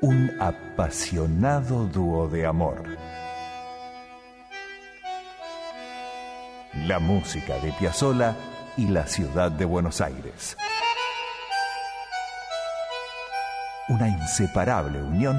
un 0.00 0.30
apasionado 0.40 1.86
dúo 1.86 2.28
de 2.28 2.46
amor. 2.46 2.84
La 6.86 7.00
música 7.00 7.58
de 7.58 7.72
Piazzolla 7.72 8.36
y 8.76 8.86
la 8.86 9.06
ciudad 9.06 9.50
de 9.50 9.64
Buenos 9.64 10.00
Aires. 10.00 10.56
Una 13.88 14.08
inseparable 14.08 15.02
unión 15.02 15.36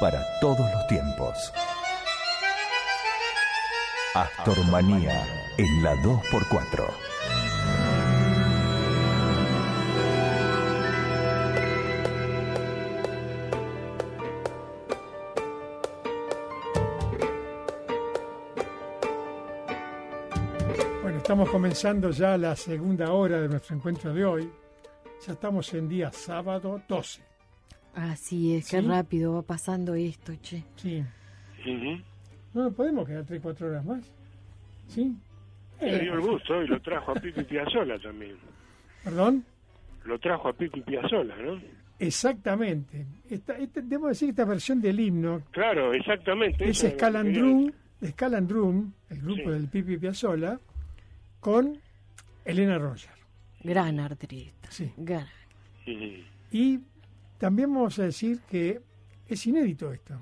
para 0.00 0.22
todos 0.40 0.70
los 0.72 0.86
tiempos. 0.86 1.52
Astormanía 4.14 5.26
en 5.58 5.82
la 5.82 5.94
2x4. 5.96 7.05
Comenzando 21.56 22.10
ya 22.10 22.36
la 22.36 22.54
segunda 22.54 23.12
hora 23.12 23.40
de 23.40 23.48
nuestro 23.48 23.74
encuentro 23.76 24.12
de 24.12 24.22
hoy. 24.26 24.50
Ya 25.26 25.32
estamos 25.32 25.72
en 25.72 25.88
día 25.88 26.12
sábado 26.12 26.82
12. 26.86 27.22
Así 27.94 28.56
es, 28.56 28.68
qué 28.70 28.82
rápido 28.82 29.32
va 29.32 29.40
pasando 29.42 29.94
esto, 29.94 30.34
che. 30.42 30.62
Sí. 30.76 31.02
No 32.52 32.64
nos 32.64 32.74
podemos 32.74 33.06
quedar 33.08 33.24
3, 33.24 33.40
4 33.40 33.68
horas 33.68 33.84
más. 33.86 34.04
¿Sí? 34.88 35.16
Me 35.80 35.98
dio 35.98 36.12
el 36.12 36.20
gusto 36.20 36.62
y 36.62 36.66
lo 36.68 36.78
trajo 36.82 37.12
a 37.12 37.14
Pipi 37.14 37.42
Piazzola 37.44 37.98
también. 38.00 38.36
¿Perdón? 39.02 39.42
Lo 40.04 40.18
trajo 40.18 40.50
a 40.50 40.52
Pipi 40.52 40.82
Piazzola, 40.82 41.34
¿no? 41.38 41.58
Exactamente. 41.98 43.06
Esta, 43.30 43.54
esta- 43.56 43.80
debo 43.80 44.08
decir 44.08 44.26
que 44.26 44.30
esta 44.32 44.44
versión 44.44 44.78
del 44.82 45.00
himno 45.00 45.40
Claro, 45.52 45.94
exactamente. 45.94 46.68
es 46.68 46.80
Scalandrum, 46.80 47.72
Scalandrum, 48.04 48.92
el 49.08 49.22
grupo 49.22 49.44
Sí. 49.44 49.50
del 49.50 49.68
Pipi 49.68 49.96
Piazzolla, 49.96 50.60
con 51.46 51.78
Elena 52.44 52.76
Roger. 52.76 53.12
Gran 53.62 54.00
artista. 54.00 54.68
Sí. 54.68 54.92
Gran. 54.96 55.28
Y 56.50 56.80
también 57.38 57.72
vamos 57.72 58.00
a 58.00 58.02
decir 58.02 58.40
que 58.50 58.82
es 59.28 59.46
inédito 59.46 59.92
esto. 59.92 60.18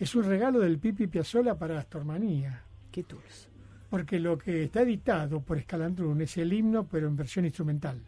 Es 0.00 0.12
un 0.16 0.24
regalo 0.24 0.58
del 0.58 0.80
Pipi 0.80 1.06
Piazzolla 1.06 1.56
para 1.56 1.78
Astormanía. 1.78 2.64
Qué 2.90 3.04
tools. 3.04 3.48
Porque 3.90 4.18
lo 4.18 4.36
que 4.36 4.64
está 4.64 4.82
editado 4.82 5.40
por 5.40 5.60
Scalandrum 5.62 6.20
es 6.22 6.36
el 6.36 6.52
himno, 6.52 6.84
pero 6.84 7.06
en 7.06 7.14
versión 7.14 7.44
instrumental. 7.44 8.02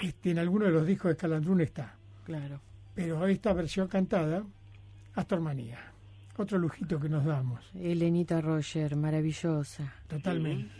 Este, 0.00 0.30
en 0.30 0.38
alguno 0.38 0.66
de 0.66 0.70
los 0.70 0.86
discos 0.86 1.08
de 1.08 1.14
Scalandrum 1.16 1.60
está. 1.62 1.96
Claro. 2.24 2.60
Pero 2.94 3.26
esta 3.26 3.52
versión 3.52 3.88
cantada, 3.88 4.44
Astormanía. 5.12 5.95
Otro 6.38 6.58
lujito 6.58 7.00
que 7.00 7.08
nos 7.08 7.24
damos. 7.24 7.70
Elenita 7.74 8.40
Roger, 8.40 8.94
maravillosa. 8.96 9.94
Totalmente. 10.06 10.70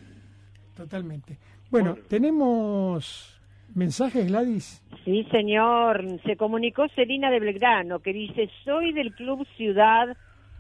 Totalmente. 0.77 1.39
Bueno, 1.71 1.93
Bueno. 1.93 2.07
tenemos 2.09 3.41
mensajes, 3.75 4.27
Gladys. 4.27 4.85
Sí, 5.05 5.25
señor. 5.31 6.05
Se 6.25 6.37
comunicó 6.37 6.87
Celina 6.95 7.31
de 7.31 7.41
Belgrano 7.41 8.01
que 8.01 8.13
dice, 8.13 8.51
soy 8.65 8.93
del 8.93 9.15
Club 9.15 9.47
Ciudad 9.57 10.17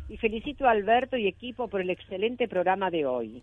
y 0.08 0.16
felicito 0.16 0.66
a 0.66 0.70
Alberto 0.70 1.16
y 1.16 1.26
equipo 1.26 1.68
por 1.68 1.80
el 1.80 1.90
excelente 1.90 2.48
programa 2.48 2.90
de 2.90 3.04
hoy. 3.06 3.42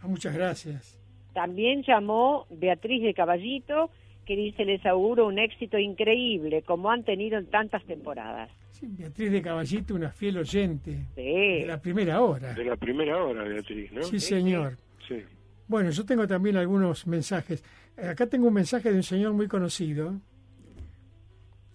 Ah, 0.00 0.06
muchas 0.08 0.34
gracias. 0.34 0.98
También 1.34 1.82
llamó 1.82 2.46
Beatriz 2.50 3.02
de 3.02 3.12
Caballito 3.14 3.90
que 4.24 4.36
dice, 4.36 4.64
les 4.64 4.84
auguro 4.86 5.26
un 5.26 5.38
éxito 5.38 5.78
increíble 5.78 6.62
como 6.62 6.90
han 6.90 7.04
tenido 7.04 7.36
en 7.38 7.46
tantas 7.50 7.84
temporadas. 7.84 8.48
Sí, 8.70 8.86
Beatriz 8.88 9.30
de 9.32 9.42
Caballito, 9.42 9.94
una 9.94 10.10
fiel 10.10 10.38
oyente 10.38 11.06
de 11.14 11.60
Sí. 11.60 11.66
la 11.66 11.80
primera 11.80 12.20
hora. 12.22 12.54
De 12.54 12.64
la 12.64 12.76
primera 12.76 13.22
hora, 13.22 13.42
Beatriz, 13.44 13.92
¿no? 13.92 14.02
Sí, 14.02 14.18
señor. 14.20 14.76
Sí. 15.06 15.22
Bueno, 15.66 15.90
yo 15.90 16.04
tengo 16.06 16.26
también 16.26 16.56
algunos 16.56 17.06
mensajes. 17.06 17.62
Acá 17.96 18.26
tengo 18.26 18.48
un 18.48 18.54
mensaje 18.54 18.90
de 18.90 18.96
un 18.96 19.02
señor 19.02 19.32
muy 19.34 19.48
conocido, 19.48 20.14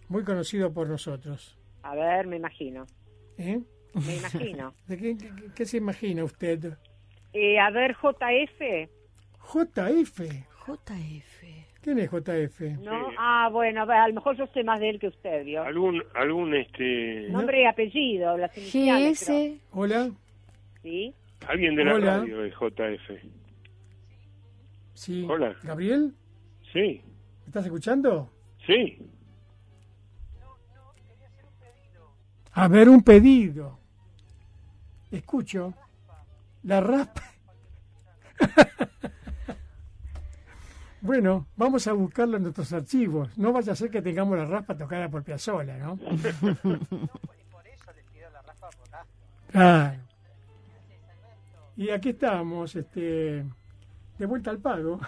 muy 0.10 0.24
conocido 0.24 0.74
por 0.74 0.88
nosotros. 0.90 1.58
A 1.84 1.96
ver, 1.96 2.28
me 2.28 2.38
imagino. 2.38 2.86
¿Eh? 3.38 3.60
Me 3.94 4.16
imagino. 4.18 4.74
¿De 4.88 4.98
qué, 4.98 5.18
qué- 5.18 5.32
qué 5.56 5.66
se 5.66 5.78
imagina 5.78 6.24
usted? 6.24 6.74
Eh, 7.34 7.60
a 7.60 7.70
ver, 7.70 7.94
JF. 7.96 8.90
JF. 9.40 10.22
JF. 10.66 11.65
¿Quién 11.86 12.00
es 12.00 12.10
JF? 12.10 12.62
¿No? 12.82 13.10
Sí. 13.10 13.16
Ah, 13.20 13.48
bueno, 13.52 13.84
a 13.84 14.08
lo 14.08 14.14
mejor 14.16 14.36
yo 14.36 14.48
sé 14.48 14.64
más 14.64 14.80
de 14.80 14.90
él 14.90 15.00
que 15.00 15.08
usted, 15.10 15.46
¿vio? 15.46 15.62
¿Algún, 15.62 16.02
algún, 16.16 16.56
este, 16.56 17.28
Nombre 17.30 17.62
y 17.62 17.66
apellido, 17.66 18.36
las 18.40 18.58
iniciales. 18.58 19.24
creo. 19.24 19.52
GS. 19.54 19.62
Hola. 19.72 20.12
¿Sí? 20.82 21.14
alguien 21.48 21.76
de 21.76 21.86
la 21.86 21.94
Hola. 21.94 22.18
radio 22.18 22.40
de 22.42 22.50
JF? 22.50 23.24
Sí. 24.96 25.28
Hola. 25.30 25.56
¿Gabriel? 25.62 26.16
Sí, 26.74 27.04
¿Me 27.42 27.46
estás 27.46 27.66
escuchando? 27.66 28.32
sí. 28.66 28.98
A 32.54 32.68
ver, 32.68 32.90
un 32.90 33.04
pedido. 33.04 33.78
Escucho. 35.12 35.72
La 36.64 36.82
raspa. 36.82 37.22
bueno, 41.06 41.48
vamos 41.56 41.86
a 41.88 41.94
buscarlo 41.94 42.38
en 42.38 42.44
nuestros 42.44 42.74
archivos. 42.74 43.38
No 43.38 43.54
vaya 43.54 43.74
a 43.74 43.76
ser 43.76 43.92
que 43.92 44.02
tengamos 44.02 44.38
la 44.38 44.46
raspa 44.46 44.76
tocada 44.76 45.08
por 45.08 45.24
Piazzolla, 45.24 45.78
¿no? 45.78 46.00
Claro. 49.52 50.00
Y 51.78 51.90
aquí 51.90 52.10
estamos, 52.10 52.76
este, 52.76 53.46
de 54.18 54.26
vuelta 54.26 54.50
al 54.50 54.58
pago. 54.58 55.00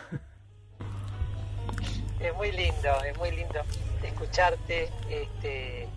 Es 2.19 2.33
muy 2.35 2.51
lindo, 2.53 3.03
es 3.05 3.17
muy 3.17 3.31
lindo 3.31 3.59
escucharte 4.03 4.89
este, 5.09 5.89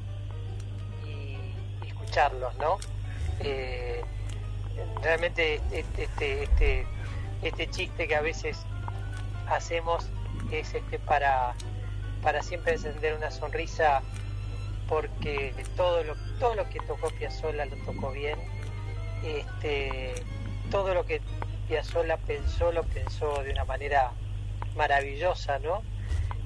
y, 1.07 1.37
y 1.85 1.87
escucharlos, 1.87 2.57
¿no? 2.59 2.79
Eh, 3.39 4.03
realmente 5.03 5.61
este, 5.71 6.05
este, 6.05 6.43
este, 6.43 6.87
este 7.43 7.71
chiste 7.71 8.09
que 8.09 8.17
a 8.17 8.21
veces 8.21 8.67
hacemos 9.51 10.07
es 10.51 10.75
este 10.75 10.99
para, 10.99 11.55
para 12.23 12.43
siempre 12.43 12.73
encender 12.73 13.15
una 13.15 13.31
sonrisa 13.31 14.03
porque 14.89 15.55
todo 15.77 16.03
lo, 16.03 16.17
todo 16.39 16.55
lo 16.55 16.69
que 16.69 16.81
tocó 16.81 17.11
Piazzolla 17.11 17.67
lo 17.67 17.77
tocó 17.85 18.11
bien. 18.11 18.39
Este, 19.23 20.15
todo 20.71 20.95
lo 20.95 21.05
que 21.05 21.21
Piazzolla 21.69 22.17
pensó 22.17 22.73
lo 22.73 22.83
pensó 22.85 23.43
de 23.43 23.53
una 23.53 23.65
manera 23.65 24.13
maravillosa, 24.75 25.59
¿no? 25.61 25.83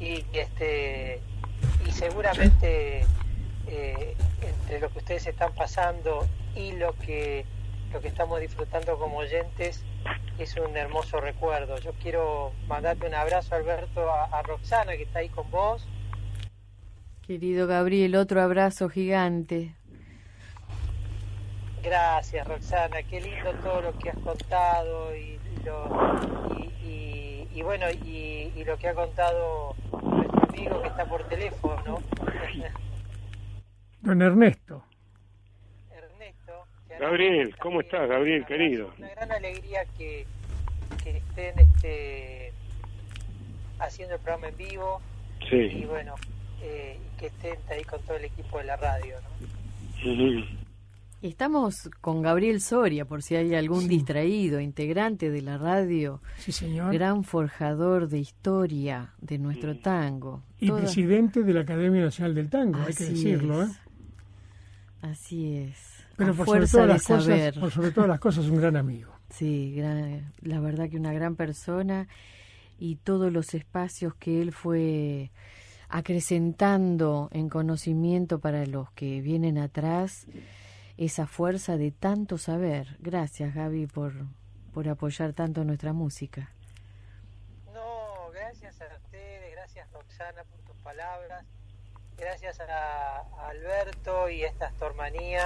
y 0.00 0.24
este 0.32 1.20
y 1.86 1.92
seguramente 1.92 3.04
eh, 3.66 4.14
entre 4.42 4.80
lo 4.80 4.90
que 4.90 4.98
ustedes 4.98 5.26
están 5.26 5.54
pasando 5.54 6.26
y 6.54 6.72
lo 6.72 6.94
que 6.94 7.44
lo 7.92 8.00
que 8.00 8.08
estamos 8.08 8.40
disfrutando 8.40 8.98
como 8.98 9.18
oyentes 9.18 9.82
es 10.42 10.56
un 10.56 10.76
hermoso 10.76 11.20
recuerdo. 11.20 11.78
Yo 11.78 11.92
quiero 12.02 12.52
mandarte 12.66 13.06
un 13.06 13.14
abrazo, 13.14 13.54
Alberto, 13.54 14.10
a, 14.10 14.24
a 14.24 14.42
Roxana 14.42 14.96
que 14.96 15.04
está 15.04 15.20
ahí 15.20 15.28
con 15.28 15.50
vos. 15.50 15.86
Querido 17.26 17.66
Gabriel, 17.66 18.16
otro 18.16 18.42
abrazo 18.42 18.88
gigante. 18.88 19.74
Gracias, 21.82 22.46
Roxana. 22.46 23.02
Qué 23.02 23.20
lindo 23.20 23.52
todo 23.62 23.80
lo 23.82 23.98
que 23.98 24.10
has 24.10 24.18
contado 24.18 25.14
y, 25.16 25.38
y 25.38 25.64
lo, 25.64 26.56
y, 26.58 26.62
y- 26.86 27.48
y 27.54 27.62
bueno 27.62 27.86
y, 27.90 28.50
y 28.56 28.64
lo 28.64 28.76
que 28.78 28.88
ha 28.88 28.94
contado 28.94 29.76
nuestro 30.02 30.42
amigo 30.48 30.82
que 30.82 30.88
está 30.88 31.04
por 31.04 31.22
teléfono, 31.28 31.80
¿no? 31.86 31.98
Don 34.00 34.20
Ernesto. 34.20 34.84
Gabriel, 37.00 37.54
¿cómo 37.60 37.80
estás, 37.80 38.08
Gabriel, 38.08 38.44
querido? 38.46 38.90
Una 38.98 39.08
gran 39.10 39.32
alegría 39.32 39.80
que, 39.98 40.26
que 41.02 41.16
estén 41.18 41.58
este, 41.58 42.52
haciendo 43.78 44.14
el 44.14 44.20
programa 44.20 44.48
en 44.48 44.56
vivo 44.56 45.00
y 45.40 45.46
Sí. 45.48 45.84
bueno, 45.86 46.14
eh, 46.62 46.98
y 46.98 47.20
que 47.20 47.26
estén 47.26 47.56
ahí 47.70 47.84
con 47.84 48.00
todo 48.02 48.16
el 48.16 48.24
equipo 48.24 48.58
de 48.58 48.64
la 48.64 48.76
radio. 48.76 49.16
¿no? 50.04 50.44
Estamos 51.22 51.88
con 52.02 52.20
Gabriel 52.20 52.60
Soria, 52.60 53.06
por 53.06 53.22
si 53.22 53.34
hay 53.34 53.54
algún 53.54 53.88
distraído, 53.88 54.60
integrante 54.60 55.30
de 55.30 55.40
la 55.40 55.56
radio, 55.56 56.20
Sí, 56.36 56.52
señor. 56.52 56.92
gran 56.92 57.24
forjador 57.24 58.08
de 58.08 58.18
historia 58.18 59.14
de 59.22 59.38
nuestro 59.38 59.74
tango. 59.78 60.42
Y 60.60 60.68
Toda- 60.68 60.80
presidente 60.82 61.42
de 61.42 61.54
la 61.54 61.60
Academia 61.62 62.02
Nacional 62.02 62.34
del 62.34 62.50
Tango, 62.50 62.78
hay 62.86 62.92
que 62.94 63.04
decirlo, 63.04 63.62
es. 63.62 63.70
¿eh? 63.70 63.74
Así 65.02 65.56
es. 65.56 65.93
Pero 66.16 66.32
A 66.32 66.34
por 66.34 66.46
sobre, 66.46 66.58
fuerza 66.66 66.72
todas 66.78 66.86
de 66.88 66.92
las 66.94 67.06
cosas, 67.06 67.58
por 67.58 67.70
sobre 67.72 67.90
todas 67.90 68.08
las 68.08 68.20
cosas, 68.20 68.46
un 68.46 68.56
gran 68.60 68.76
amigo. 68.76 69.12
Sí, 69.30 69.74
gran- 69.74 70.32
la 70.42 70.60
verdad 70.60 70.88
que 70.88 70.96
una 70.96 71.12
gran 71.12 71.34
persona 71.36 72.06
y 72.78 72.96
todos 72.96 73.32
los 73.32 73.54
espacios 73.54 74.14
que 74.14 74.40
él 74.42 74.52
fue 74.52 75.30
acrecentando 75.88 77.28
en 77.32 77.48
conocimiento 77.48 78.38
para 78.38 78.66
los 78.66 78.90
que 78.92 79.20
vienen 79.20 79.58
atrás 79.58 80.26
esa 80.96 81.26
fuerza 81.26 81.76
de 81.76 81.90
tanto 81.90 82.38
saber. 82.38 82.96
Gracias, 83.00 83.54
Gaby, 83.54 83.86
por, 83.86 84.12
por 84.72 84.88
apoyar 84.88 85.32
tanto 85.32 85.64
nuestra 85.64 85.92
música. 85.92 86.50
No, 87.72 88.30
gracias 88.32 88.80
a 88.80 88.86
ustedes, 89.04 89.52
gracias 89.52 89.90
Roxana 89.92 90.44
por 90.44 90.60
tus 90.60 90.76
palabras, 90.82 91.44
gracias 92.16 92.60
a, 92.60 93.18
a 93.18 93.48
Alberto 93.48 94.28
y 94.30 94.44
a 94.44 94.48
esta 94.48 94.66
astormanía 94.66 95.42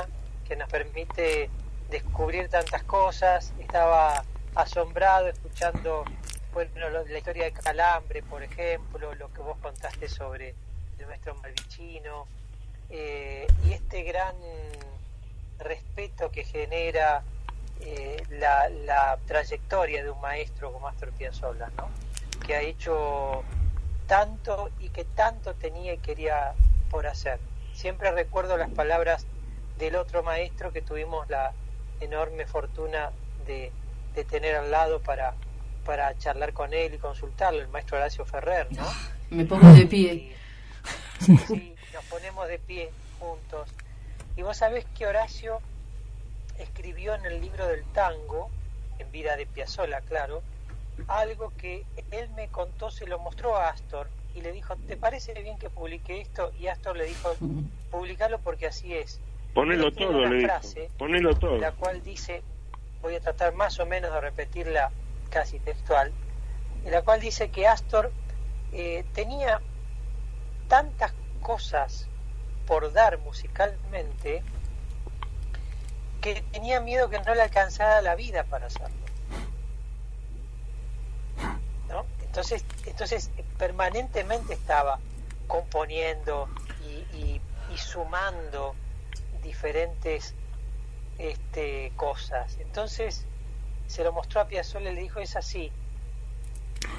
que 0.49 0.57
nos 0.57 0.69
permite 0.71 1.51
descubrir 1.91 2.49
tantas 2.49 2.83
cosas. 2.85 3.53
Estaba 3.61 4.25
asombrado 4.55 5.29
escuchando 5.29 6.05
la 6.57 7.19
historia 7.19 7.45
de 7.45 7.53
Calambre, 7.53 8.23
por 8.23 8.43
ejemplo, 8.43 9.15
lo 9.15 9.33
que 9.33 9.41
vos 9.41 9.57
contaste 9.59 10.09
sobre 10.09 10.55
el 10.99 11.07
maestro 11.07 11.37
Malvicino, 11.37 12.27
eh, 12.91 13.47
y 13.65 13.73
este 13.75 14.03
gran 14.03 14.35
respeto 15.59 16.31
que 16.33 16.43
genera 16.43 17.23
eh, 17.81 18.23
la, 18.31 18.69
la 18.71 19.19
trayectoria 19.27 20.03
de 20.03 20.11
un 20.11 20.21
maestro 20.21 20.73
como 20.73 20.89
Astor 20.89 21.13
Piazzolla, 21.13 21.71
¿no? 21.77 21.89
que 22.45 22.57
ha 22.57 22.63
hecho 22.63 23.45
tanto 24.07 24.71
y 24.81 24.89
que 24.89 25.05
tanto 25.05 25.55
tenía 25.55 25.93
y 25.93 25.99
quería 25.99 26.55
por 26.91 27.07
hacer. 27.07 27.39
Siempre 27.75 28.11
recuerdo 28.11 28.57
las 28.57 28.71
palabras 28.71 29.27
del 29.79 29.97
otro 29.97 30.23
maestro 30.23 30.73
que 30.73 30.83
tuvimos 30.83 31.29
la 31.31 31.53
enorme 32.01 32.47
fortuna 32.47 33.11
de, 33.47 33.71
de 34.15 34.25
tener 34.25 34.57
al 34.57 34.71
lado 34.71 35.01
para, 35.01 35.35
para 35.85 36.17
charlar 36.19 36.53
con 36.53 36.73
él 36.75 36.95
y 36.95 36.99
consultarlo, 36.99 37.61
el 37.61 37.69
maestro 37.69 37.97
Horacio 37.97 38.25
Ferrer, 38.25 38.67
¿no? 38.73 38.87
Me 39.31 39.45
pongo 39.45 39.69
de 39.73 39.87
pie. 39.87 40.15
Y- 40.15 40.37
sí, 41.47 41.75
nos 41.95 42.05
ponemos 42.07 42.47
de 42.49 42.59
pie 42.59 42.91
juntos. 43.19 43.69
Y 44.37 44.43
vos 44.43 44.57
sabés 44.57 44.85
que 44.97 45.07
Horacio 45.07 45.61
escribió 46.59 47.15
en 47.15 47.25
el 47.27 47.41
libro 47.41 47.67
del 47.67 47.85
tango, 47.93 48.51
en 48.99 49.11
vida 49.13 49.37
de 49.37 49.47
Piazzolla, 49.47 50.01
claro, 50.01 50.43
algo 51.07 51.53
que 51.57 51.85
él 52.11 52.29
me 52.31 52.49
contó, 52.49 52.91
se 52.91 53.07
lo 53.07 53.19
mostró 53.21 53.57
a 53.57 53.69
Astor 53.69 54.09
y 54.35 54.41
le 54.41 54.51
dijo, 54.53 54.75
¿te 54.77 54.97
parece 54.97 55.33
bien 55.35 55.59
que 55.59 55.71
publique 55.71 56.21
esto? 56.21 56.53
Y 56.59 56.67
Astor 56.67 56.97
le 56.97 57.05
dijo, 57.07 57.35
publicalo 57.91 58.39
porque 58.41 58.67
así 58.67 58.95
es. 58.95 59.21
Ponelo 59.59 59.91
todo, 59.93 60.19
una 60.19 60.29
le 60.31 60.37
dijo. 60.37 60.47
frase 60.49 60.91
Ponelo 60.99 61.35
todo. 61.37 61.59
la 61.59 61.73
cual 61.73 62.01
dice, 62.03 62.43
voy 63.03 63.17
a 63.17 63.21
tratar 63.21 63.55
más 63.55 63.79
o 63.81 63.87
menos 63.87 64.13
de 64.13 64.21
repetirla 64.21 64.91
casi 65.31 65.59
textual, 65.59 66.13
en 66.85 66.93
la 66.93 67.03
cual 67.03 67.21
dice 67.21 67.51
que 67.51 67.67
Astor 67.67 68.13
eh, 68.73 69.05
tenía 69.15 69.61
tantas 70.69 71.13
cosas 71.43 72.09
por 72.67 72.93
dar 72.93 73.19
musicalmente 73.19 74.43
que 76.21 76.43
tenía 76.53 76.81
miedo 76.81 77.09
que 77.11 77.19
no 77.21 77.35
le 77.35 77.43
alcanzara 77.43 78.01
la 78.03 78.15
vida 78.15 78.45
para 78.45 78.67
hacerlo. 78.67 78.97
¿No? 81.89 82.05
Entonces, 82.25 82.65
entonces 82.87 83.31
permanentemente 83.59 84.55
estaba 84.55 84.99
componiendo 85.47 86.49
y, 86.85 87.17
y- 87.17 87.41
y 87.73 87.77
sumando 87.79 88.75
diferentes 89.49 90.35
este, 91.19 91.93
cosas. 91.97 92.59
Entonces 92.61 93.27
se 93.87 94.05
lo 94.05 94.13
mostró 94.13 94.41
a 94.43 94.49
Piazzolla 94.49 94.93
y 94.93 94.95
le 94.95 95.03
dijo, 95.03 95.19
es 95.21 95.35
así, 95.37 95.71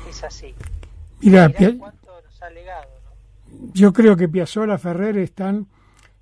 es 0.09 0.23
así. 0.23 0.53
Mira, 1.21 1.49
Pia- 1.49 1.77
cuánto 1.77 2.21
nos 2.21 2.41
ha 2.41 2.49
legado, 2.49 2.89
¿no? 3.05 3.71
yo 3.73 3.93
creo 3.93 4.15
que 4.15 4.27
Piazzolla 4.27 4.77
Ferrer 4.77 5.17
están 5.17 5.67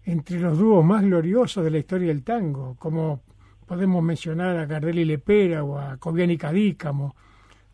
entre 0.03 0.39
los 0.39 0.57
dúos 0.57 0.83
más 0.85 1.01
gloriosos 1.03 1.63
de 1.63 1.71
la 1.71 1.77
historia 1.79 2.07
del 2.09 2.23
tango, 2.23 2.75
como 2.79 3.21
podemos 3.65 4.01
mencionar 4.03 4.55
a 4.57 4.65
Gardel 4.65 4.99
y 4.99 5.05
Lepera 5.05 5.63
o 5.63 5.77
a 5.77 5.97
Cobian 5.97 6.31
y 6.31 6.37
Cadícamo, 6.37 7.15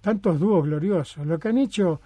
tantos 0.02 0.40
dúos 0.40 0.66
gloriosos. 0.66 1.26
Lo 1.26 1.38
que 1.40 1.50
han 1.50 1.58
hecho 1.60 2.02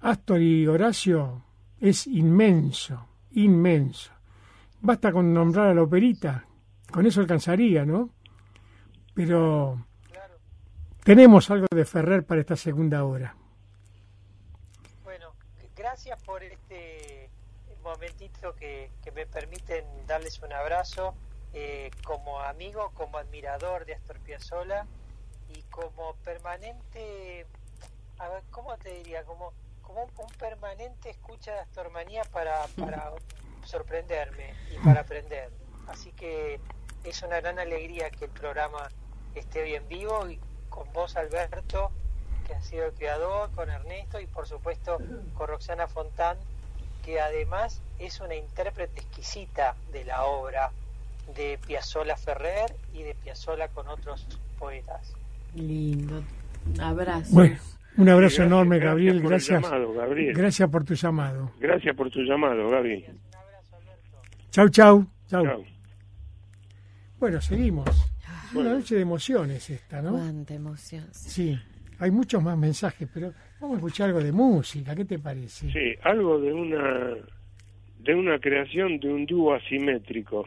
Astor 0.00 0.40
y 0.40 0.66
Horacio 0.66 1.42
es 1.80 2.06
inmenso, 2.06 3.06
inmenso. 3.32 4.10
Basta 4.80 5.12
con 5.12 5.34
nombrar 5.34 5.68
a 5.68 5.74
la 5.74 5.82
operita, 5.82 6.44
con 6.90 7.06
eso 7.06 7.20
alcanzaría, 7.20 7.84
¿no? 7.84 8.10
Pero 9.14 9.84
tenemos 11.02 11.50
algo 11.50 11.66
de 11.70 11.84
Ferrer 11.84 12.24
para 12.24 12.40
esta 12.40 12.56
segunda 12.56 13.04
hora. 13.04 13.34
Bueno, 15.02 15.32
gracias 15.76 16.22
por 16.22 16.42
este 16.42 17.30
momentito 17.82 18.54
que, 18.54 18.90
que 19.02 19.10
me 19.12 19.26
permiten 19.26 19.84
darles 20.06 20.40
un 20.42 20.52
abrazo 20.52 21.14
eh, 21.54 21.90
como 22.04 22.40
amigo, 22.40 22.90
como 22.94 23.18
admirador 23.18 23.86
de 23.86 23.94
Astor 23.94 24.20
Piazzolla 24.20 24.86
y 25.48 25.62
como 25.70 26.14
permanente, 26.16 27.46
a 28.18 28.28
ver, 28.28 28.42
¿cómo 28.50 28.76
te 28.76 28.90
diría? 28.94 29.24
Como, 29.24 29.52
como 29.80 30.04
un, 30.04 30.10
un 30.18 30.30
permanente 30.38 31.10
escucha 31.10 31.52
de 31.52 31.60
Astormanía 31.60 32.22
para, 32.24 32.66
para 32.78 33.12
sorprenderme 33.68 34.54
y 34.74 34.78
para 34.84 35.00
aprender. 35.00 35.50
Así 35.88 36.10
que 36.12 36.58
es 37.04 37.22
una 37.22 37.40
gran 37.40 37.58
alegría 37.58 38.10
que 38.10 38.24
el 38.26 38.30
programa 38.30 38.88
esté 39.34 39.62
hoy 39.62 39.74
en 39.74 39.86
vivo 39.88 40.28
y 40.28 40.38
con 40.68 40.90
vos, 40.92 41.16
Alberto, 41.16 41.90
que 42.46 42.54
ha 42.54 42.62
sido 42.62 42.86
el 42.86 42.92
creador, 42.92 43.50
con 43.52 43.68
Ernesto 43.70 44.20
y 44.20 44.26
por 44.26 44.46
supuesto 44.46 44.98
con 45.34 45.46
Roxana 45.48 45.86
Fontán, 45.86 46.36
que 47.04 47.20
además 47.20 47.82
es 47.98 48.20
una 48.20 48.34
intérprete 48.34 49.00
exquisita 49.00 49.74
de 49.92 50.04
la 50.04 50.24
obra 50.24 50.70
de 51.36 51.58
Piazzolla 51.66 52.16
Ferrer 52.16 52.74
y 52.94 53.02
de 53.02 53.14
Piazzolla 53.14 53.68
con 53.68 53.86
otros 53.88 54.26
poetas. 54.58 55.14
Lindo. 55.54 56.22
Abrazo. 56.80 57.30
Bueno, 57.32 57.56
un 57.96 58.08
abrazo 58.08 58.36
Gracias, 58.36 58.46
enorme, 58.46 58.76
gracias 58.78 58.90
Gabriel. 58.92 59.20
por 59.22 59.30
Gracias. 59.30 59.62
llamado, 59.62 59.92
Gabriel. 59.92 60.34
Gracias 60.34 60.70
por 60.70 60.84
tu 60.84 60.94
llamado. 60.94 61.50
Gracias 61.58 61.96
por 61.96 62.10
tu 62.10 62.20
llamado, 62.20 62.68
Gaby. 62.70 63.06
Chau, 64.58 64.68
chau. 64.70 65.06
Chau. 65.30 65.44
Chao. 65.44 65.64
Bueno, 67.20 67.40
seguimos. 67.40 67.86
Una 68.56 68.70
noche 68.70 68.96
de 68.96 69.02
emociones 69.02 69.70
esta, 69.70 70.02
¿no? 70.02 70.10
Cuánta 70.10 70.52
emoción. 70.54 71.06
Sí. 71.12 71.56
Hay 72.00 72.10
muchos 72.10 72.42
más 72.42 72.58
mensajes, 72.58 73.08
pero 73.14 73.32
vamos 73.60 73.76
a 73.76 73.78
escuchar 73.78 74.08
algo 74.08 74.18
de 74.20 74.32
música. 74.32 74.96
¿Qué 74.96 75.04
te 75.04 75.20
parece? 75.20 75.70
Sí, 75.70 75.94
algo 76.02 76.40
de 76.40 76.52
una 76.52 77.14
de 78.00 78.14
una 78.16 78.40
creación 78.40 78.98
de 78.98 79.08
un 79.12 79.26
dúo 79.26 79.54
asimétrico. 79.54 80.44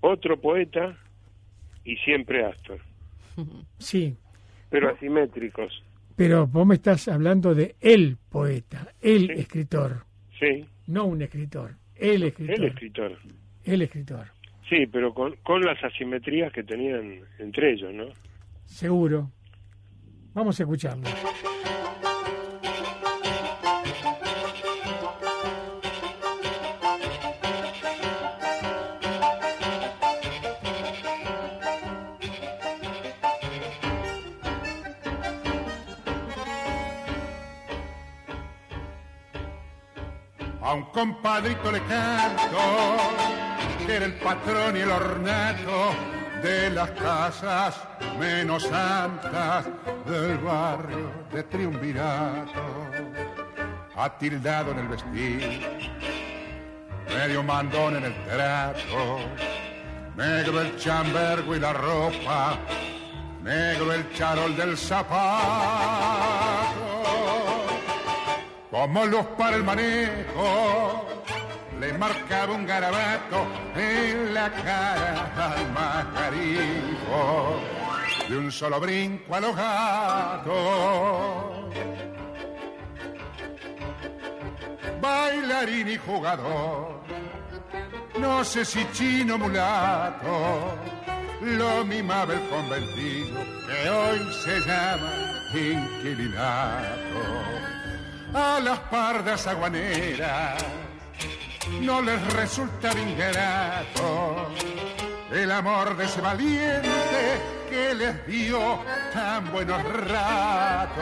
Otro 0.00 0.40
poeta 0.40 0.98
y 1.84 1.94
siempre 1.98 2.44
Astor, 2.44 2.80
Sí. 3.78 4.16
pero 4.68 4.90
asimétricos. 4.92 5.80
Pero 6.16 6.48
vos 6.48 6.66
me 6.66 6.74
estás 6.74 7.06
hablando 7.06 7.54
de 7.54 7.76
el 7.80 8.16
poeta, 8.28 8.88
el 9.00 9.28
Sí. 9.28 9.32
escritor, 9.42 10.04
Sí, 10.40 10.66
no 10.88 11.04
un 11.04 11.22
escritor. 11.22 11.76
El 11.96 12.24
escritor. 12.24 12.56
el 12.56 12.64
escritor. 12.64 13.18
El 13.64 13.82
escritor. 13.82 14.26
Sí, 14.68 14.86
pero 14.90 15.12
con, 15.12 15.36
con 15.42 15.62
las 15.62 15.82
asimetrías 15.84 16.52
que 16.52 16.62
tenían 16.62 17.20
entre 17.38 17.72
ellos, 17.72 17.92
¿no? 17.92 18.06
Seguro. 18.64 19.30
Vamos 20.32 20.58
a 20.58 20.62
escucharlo. 20.64 21.04
A 40.64 40.72
un 40.72 40.84
compadrito 40.84 41.70
le 41.70 41.82
canto, 41.82 42.58
era 43.86 44.06
el 44.06 44.14
patrón 44.14 44.74
y 44.78 44.80
el 44.80 44.90
ornato 44.90 45.92
de 46.42 46.70
las 46.70 46.90
casas 46.92 47.82
menos 48.18 48.62
santas 48.62 49.66
del 50.06 50.38
barrio 50.38 51.12
de 51.30 51.42
Triunvirato. 51.42 52.62
Atildado 53.94 54.70
en 54.70 54.78
el 54.78 54.88
vestir, 54.88 56.00
medio 57.08 57.42
mandón 57.42 57.96
en 57.96 58.04
el 58.04 58.24
trato, 58.24 59.18
negro 60.16 60.62
el 60.62 60.78
chambergo 60.78 61.54
y 61.54 61.60
la 61.60 61.74
ropa, 61.74 62.56
negro 63.42 63.92
el 63.92 64.10
charol 64.14 64.56
del 64.56 64.78
zapato 64.78 66.33
como 68.74 69.06
luz 69.06 69.24
para 69.38 69.54
el 69.54 69.62
manejo, 69.62 71.06
le 71.78 71.92
marcaba 71.92 72.54
un 72.54 72.66
garabato 72.66 73.46
en 73.76 74.34
la 74.34 74.50
cara 74.50 75.32
al 75.36 75.70
majarifo, 75.70 77.60
de 78.28 78.36
un 78.36 78.50
solo 78.50 78.80
brinco 78.80 79.32
a 79.32 79.40
los 79.40 79.54
gatos. 79.54 80.54
bailarín 85.00 85.90
y 85.90 85.96
jugador. 85.96 87.00
No 88.18 88.42
sé 88.42 88.64
si 88.64 88.84
chino 88.92 89.38
mulato 89.38 90.74
lo 91.42 91.84
mimaba 91.84 92.32
el 92.32 92.40
conventillo 92.48 93.38
que 93.68 93.88
hoy 93.88 94.18
se 94.42 94.58
llama 94.66 95.12
inquilinato. 95.52 97.73
A 98.34 98.58
las 98.58 98.80
pardas 98.90 99.46
aguaneras 99.46 100.60
no 101.80 102.02
les 102.02 102.20
resulta 102.32 102.92
ingrato 102.92 104.50
el 105.32 105.50
amor 105.52 105.96
de 105.96 106.04
ese 106.04 106.20
valiente 106.20 106.90
que 107.70 107.94
les 107.94 108.26
dio 108.26 108.80
tan 109.12 109.52
buenos 109.52 109.82
ratos. 110.08 110.94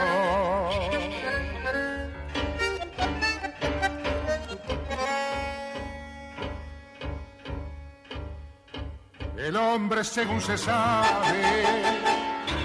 El 9.39 9.57
hombre, 9.57 10.05
según 10.05 10.41
se 10.41 10.59
sabe, 10.59 12.12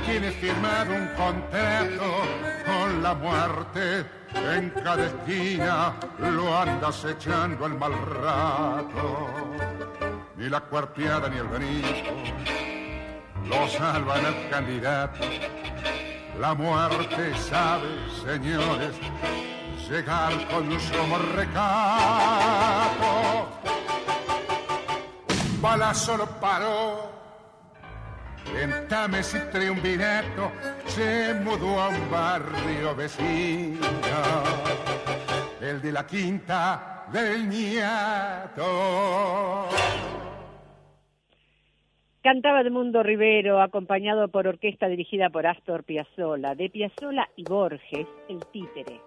tiene 0.07 0.31
firmado 0.31 0.93
un 0.95 1.07
contrato 1.15 2.23
con 2.65 3.03
la 3.03 3.13
muerte. 3.13 4.05
En 4.33 4.69
cada 4.69 5.05
esquina 5.05 5.93
lo 6.19 6.57
anda 6.57 6.87
acechando 6.87 7.65
el 7.65 7.75
mal 7.75 7.93
rato. 7.93 9.27
Ni 10.37 10.49
la 10.49 10.61
cuarteada 10.61 11.29
ni 11.29 11.37
el 11.37 11.47
benito 11.47 11.87
lo 13.49 13.67
salvan 13.67 14.25
al 14.25 14.49
candidato. 14.49 15.19
La 16.39 16.53
muerte 16.53 17.37
sabe, 17.37 17.89
señores, 18.23 18.95
llegar 19.89 20.33
con 20.47 20.79
su 20.79 20.93
recato 21.35 22.87
balazo 25.61 26.17
lo 26.17 26.25
paró. 26.39 27.26
En 28.55 28.87
Tames 28.87 29.35
y 29.35 29.39
Triunvirato 29.51 30.51
se 30.85 31.33
mudó 31.43 31.79
a 31.79 31.89
un 31.89 32.11
barrio 32.11 32.95
vecino, 32.95 33.77
el 35.61 35.81
de 35.81 35.91
la 35.91 36.07
Quinta 36.07 37.05
del 37.11 37.49
Niato. 37.49 38.63
Cantaba 42.23 42.61
Edmundo 42.61 43.03
Rivero, 43.03 43.61
acompañado 43.61 44.27
por 44.27 44.47
orquesta 44.47 44.87
dirigida 44.87 45.29
por 45.29 45.45
Astor 45.47 45.83
Piazzolla, 45.83 46.55
de 46.55 46.69
Piazzolla 46.69 47.29
y 47.35 47.43
Borges, 47.43 48.07
el 48.27 48.45
títere. 48.51 48.99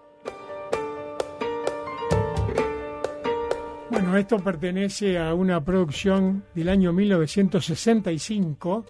Bueno, 3.91 4.15
esto 4.17 4.39
pertenece 4.39 5.19
a 5.19 5.33
una 5.33 5.63
producción 5.63 6.45
del 6.55 6.69
año 6.69 6.93
1965 6.93 8.85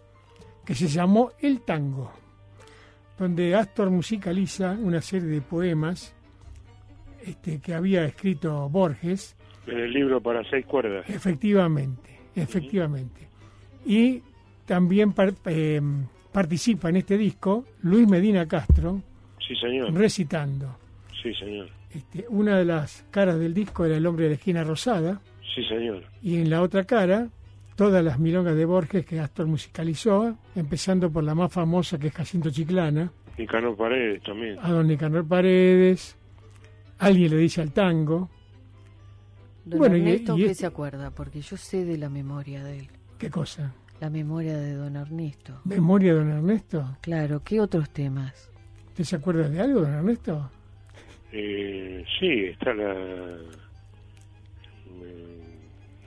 que 0.65 0.75
se 0.75 0.87
llamó 0.87 1.31
El 1.39 1.61
Tango, 1.61 2.11
donde 3.17 3.55
Astor 3.55 3.89
musicaliza 3.89 4.71
una 4.71 5.01
serie 5.01 5.29
de 5.29 5.41
poemas 5.41 6.15
este, 7.25 7.59
que 7.59 7.73
había 7.73 8.05
escrito 8.05 8.69
Borges. 8.69 9.35
En 9.67 9.77
el 9.77 9.93
libro 9.93 10.21
para 10.21 10.43
seis 10.49 10.65
cuerdas. 10.65 11.07
Efectivamente, 11.09 12.19
efectivamente. 12.35 13.27
Y 13.85 14.21
también 14.65 15.13
eh, 15.45 15.81
participa 16.31 16.89
en 16.89 16.97
este 16.97 17.17
disco 17.17 17.65
Luis 17.81 18.07
Medina 18.07 18.47
Castro. 18.47 19.01
Sí, 19.45 19.55
señor. 19.55 19.93
Recitando. 19.93 20.77
Sí, 21.21 21.33
señor. 21.35 21.69
Este, 21.93 22.25
una 22.29 22.57
de 22.57 22.65
las 22.65 23.05
caras 23.11 23.37
del 23.37 23.53
disco 23.53 23.85
era 23.85 23.97
El 23.97 24.05
hombre 24.05 24.25
de 24.25 24.29
la 24.31 24.35
esquina 24.35 24.63
rosada. 24.63 25.21
Sí, 25.53 25.63
señor. 25.65 26.03
Y 26.23 26.37
en 26.37 26.49
la 26.49 26.61
otra 26.61 26.85
cara, 26.85 27.29
todas 27.75 28.03
las 28.03 28.19
milongas 28.19 28.55
de 28.55 28.65
Borges 28.65 29.05
que 29.05 29.19
Astor 29.19 29.47
musicalizó, 29.47 30.37
empezando 30.55 31.11
por 31.11 31.23
la 31.23 31.35
más 31.35 31.51
famosa 31.51 31.97
que 31.97 32.07
es 32.07 32.13
Jacinto 32.13 32.49
Chiclana. 32.49 33.11
Nicanor 33.37 33.75
Paredes 33.75 34.21
también. 34.23 34.57
A 34.61 34.71
don 34.71 34.87
Nicanor 34.87 35.27
Paredes. 35.27 36.17
Alguien 36.99 37.31
le 37.31 37.37
dice 37.37 37.61
al 37.61 37.71
tango. 37.71 38.29
Don 39.65 39.79
bueno, 39.79 39.95
Ernesto, 39.95 40.35
¿qué 40.35 40.53
se 40.53 40.65
acuerda? 40.65 41.11
Porque 41.11 41.41
yo 41.41 41.57
sé 41.57 41.85
de 41.85 41.97
la 41.97 42.09
memoria 42.09 42.63
de 42.63 42.79
él. 42.79 42.87
¿Qué 43.17 43.29
cosa? 43.29 43.73
La 43.99 44.09
memoria 44.09 44.57
de 44.57 44.73
don 44.73 44.95
Ernesto. 44.95 45.61
¿Memoria 45.65 46.13
de 46.13 46.19
don 46.19 46.31
Ernesto? 46.31 46.97
Claro, 47.01 47.43
¿qué 47.43 47.59
otros 47.59 47.91
temas? 47.91 48.51
¿Usted 48.89 49.03
se 49.03 49.15
acuerda 49.15 49.47
de 49.47 49.61
algo, 49.61 49.81
don 49.81 49.93
Ernesto? 49.93 50.49
Eh, 51.31 52.03
sí, 52.19 52.45
está 52.45 52.73
la... 52.73 52.93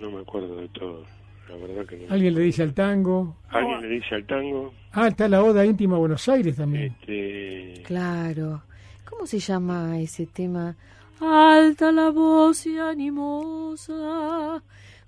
No 0.00 0.11
me 0.11 0.21
acuerdo 0.21 0.56
de 0.56 0.68
todo, 0.68 1.04
la 1.49 1.57
verdad 1.57 1.87
que 1.87 1.97
no. 1.97 2.13
¿Alguien 2.13 2.35
le 2.35 2.41
dice 2.41 2.63
al 2.63 2.75
tango? 2.75 3.37
¿Alguien 3.49 3.81
le 3.83 3.89
dice 3.89 4.15
al 4.15 4.27
tango? 4.27 4.73
Ah, 4.93 5.09
está 5.09 5.29
la 5.29 5.43
Oda 5.43 5.65
Íntima 5.65 5.97
Buenos 5.99 6.29
Aires 6.29 6.57
también. 6.57 6.95
Este... 7.01 7.83
Claro. 7.85 8.63
¿Cómo 9.09 9.27
se 9.27 9.39
llama 9.39 9.99
ese 9.99 10.27
tema? 10.27 10.77
Alta 11.21 11.93
la 11.93 12.11
voz 12.11 12.67
y 12.67 12.79
animosa, 12.79 14.63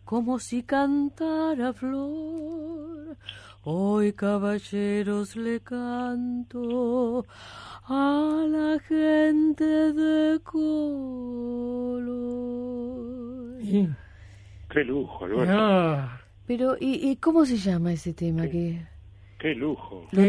como 0.05 0.39
si 0.39 0.63
cantara 0.63 1.73
flor. 1.73 3.17
Hoy 3.65 4.13
caballeros 4.13 5.35
le 5.35 5.61
canto 5.61 7.27
a 7.89 8.45
la 8.49 8.79
gente 8.79 9.65
de 9.65 10.39
color. 10.41 11.97
Qué 14.71 14.85
lujo, 14.85 15.25
Alberto. 15.25 16.26
Pero, 16.47 16.77
¿y, 16.79 17.11
¿y, 17.11 17.17
cómo 17.17 17.45
se 17.45 17.57
llama 17.57 17.93
ese 17.93 18.13
tema? 18.13 18.49
Qué, 18.49 18.87
qué 19.39 19.55
lujo. 19.55 20.07
Lo, 20.13 20.23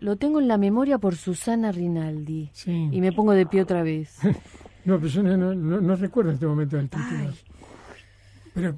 lo, 0.00 0.16
tengo 0.16 0.40
en 0.40 0.46
la 0.46 0.56
memoria 0.56 0.98
por 0.98 1.16
Susana 1.16 1.72
Rinaldi. 1.72 2.50
Sí. 2.52 2.88
Y 2.92 3.00
me 3.00 3.12
pongo 3.12 3.32
de 3.32 3.46
pie 3.46 3.62
otra 3.62 3.82
vez. 3.82 4.18
no, 4.84 4.98
pero 4.98 5.08
yo 5.08 5.22
no, 5.22 5.54
no, 5.54 5.96
recuerdo 5.96 6.30
en 6.30 6.34
este 6.34 6.46
momento 6.46 6.78
el 6.78 6.88
título. 6.88 7.32
Pero, 8.54 8.76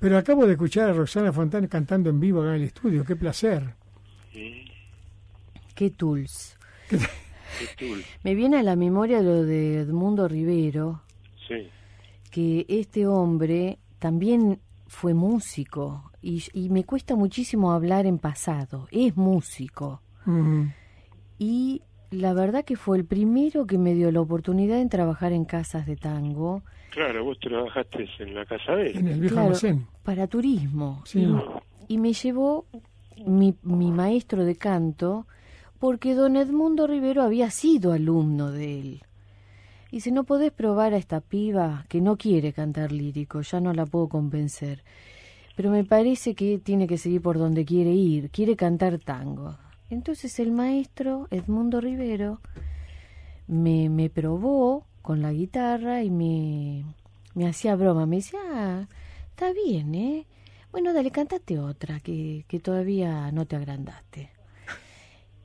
pero 0.00 0.18
acabo 0.18 0.46
de 0.46 0.52
escuchar 0.52 0.90
a 0.90 0.92
Roxana 0.92 1.32
Fontana 1.32 1.68
cantando 1.68 2.10
en 2.10 2.18
vivo 2.18 2.40
acá 2.40 2.50
en 2.50 2.56
el 2.56 2.62
estudio. 2.64 3.04
Qué 3.04 3.14
placer. 3.14 3.62
Qué 5.74 5.90
tools. 5.90 6.56
Me 8.24 8.34
viene 8.34 8.58
a 8.58 8.62
la 8.62 8.76
memoria 8.76 9.20
lo 9.20 9.44
de 9.44 9.80
Edmundo 9.80 10.26
Rivero, 10.26 11.02
sí. 11.48 11.68
que 12.30 12.66
este 12.68 13.06
hombre 13.06 13.78
también 13.98 14.60
fue 14.86 15.14
músico 15.14 16.11
y, 16.22 16.68
me 16.70 16.84
cuesta 16.84 17.16
muchísimo 17.16 17.72
hablar 17.72 18.06
en 18.06 18.18
pasado. 18.18 18.86
Es 18.90 19.16
músico. 19.16 20.00
Y 21.38 21.82
la 22.10 22.32
verdad 22.32 22.64
que 22.64 22.76
fue 22.76 22.98
el 22.98 23.04
primero 23.04 23.66
que 23.66 23.78
me 23.78 23.94
dio 23.94 24.10
la 24.12 24.20
oportunidad 24.20 24.76
de 24.76 24.88
trabajar 24.88 25.32
en 25.32 25.44
casas 25.44 25.86
de 25.86 25.96
tango. 25.96 26.62
Claro, 26.90 27.24
vos 27.24 27.38
trabajaste 27.40 28.08
en 28.20 28.34
la 28.34 28.44
casa 28.44 28.76
de 28.76 28.90
él. 28.90 28.98
En 28.98 29.08
el 29.08 29.20
viejo 29.20 29.50
Para 30.02 30.26
turismo. 30.26 31.02
Sí. 31.04 31.26
Y, 31.88 31.98
me 31.98 32.12
llevó 32.12 32.66
mi, 33.26 33.56
mi 33.62 33.90
maestro 33.90 34.44
de 34.44 34.56
canto 34.56 35.26
porque 35.78 36.14
don 36.14 36.36
Edmundo 36.36 36.86
Rivero 36.86 37.22
había 37.22 37.50
sido 37.50 37.92
alumno 37.92 38.52
de 38.52 38.80
él. 38.80 39.02
Y 39.90 40.00
si 40.00 40.12
no 40.12 40.24
podés 40.24 40.52
probar 40.52 40.94
a 40.94 40.96
esta 40.96 41.20
piba 41.20 41.84
que 41.88 42.00
no 42.00 42.16
quiere 42.16 42.52
cantar 42.52 42.92
lírico, 42.92 43.40
ya 43.40 43.60
no 43.60 43.72
la 43.74 43.84
puedo 43.84 44.08
convencer. 44.08 44.84
Pero 45.62 45.74
me 45.74 45.84
parece 45.84 46.34
que 46.34 46.58
tiene 46.58 46.88
que 46.88 46.98
seguir 46.98 47.22
por 47.22 47.38
donde 47.38 47.64
quiere 47.64 47.92
ir, 47.92 48.30
quiere 48.30 48.56
cantar 48.56 48.98
tango. 48.98 49.58
Entonces 49.90 50.40
el 50.40 50.50
maestro 50.50 51.28
Edmundo 51.30 51.80
Rivero 51.80 52.40
me, 53.46 53.88
me 53.88 54.10
probó 54.10 54.88
con 55.02 55.22
la 55.22 55.32
guitarra 55.32 56.02
y 56.02 56.10
me, 56.10 56.84
me 57.34 57.46
hacía 57.46 57.76
broma. 57.76 58.06
Me 58.06 58.16
decía, 58.16 58.40
ah, 58.44 58.88
está 59.30 59.52
bien, 59.52 59.94
¿eh? 59.94 60.26
Bueno, 60.72 60.92
dale, 60.92 61.12
cántate 61.12 61.60
otra, 61.60 62.00
que, 62.00 62.44
que 62.48 62.58
todavía 62.58 63.30
no 63.30 63.46
te 63.46 63.54
agrandaste. 63.54 64.32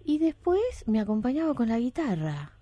Y 0.04 0.18
después 0.18 0.84
me 0.88 1.00
acompañaba 1.00 1.54
con 1.54 1.70
la 1.70 1.78
guitarra. 1.78 2.54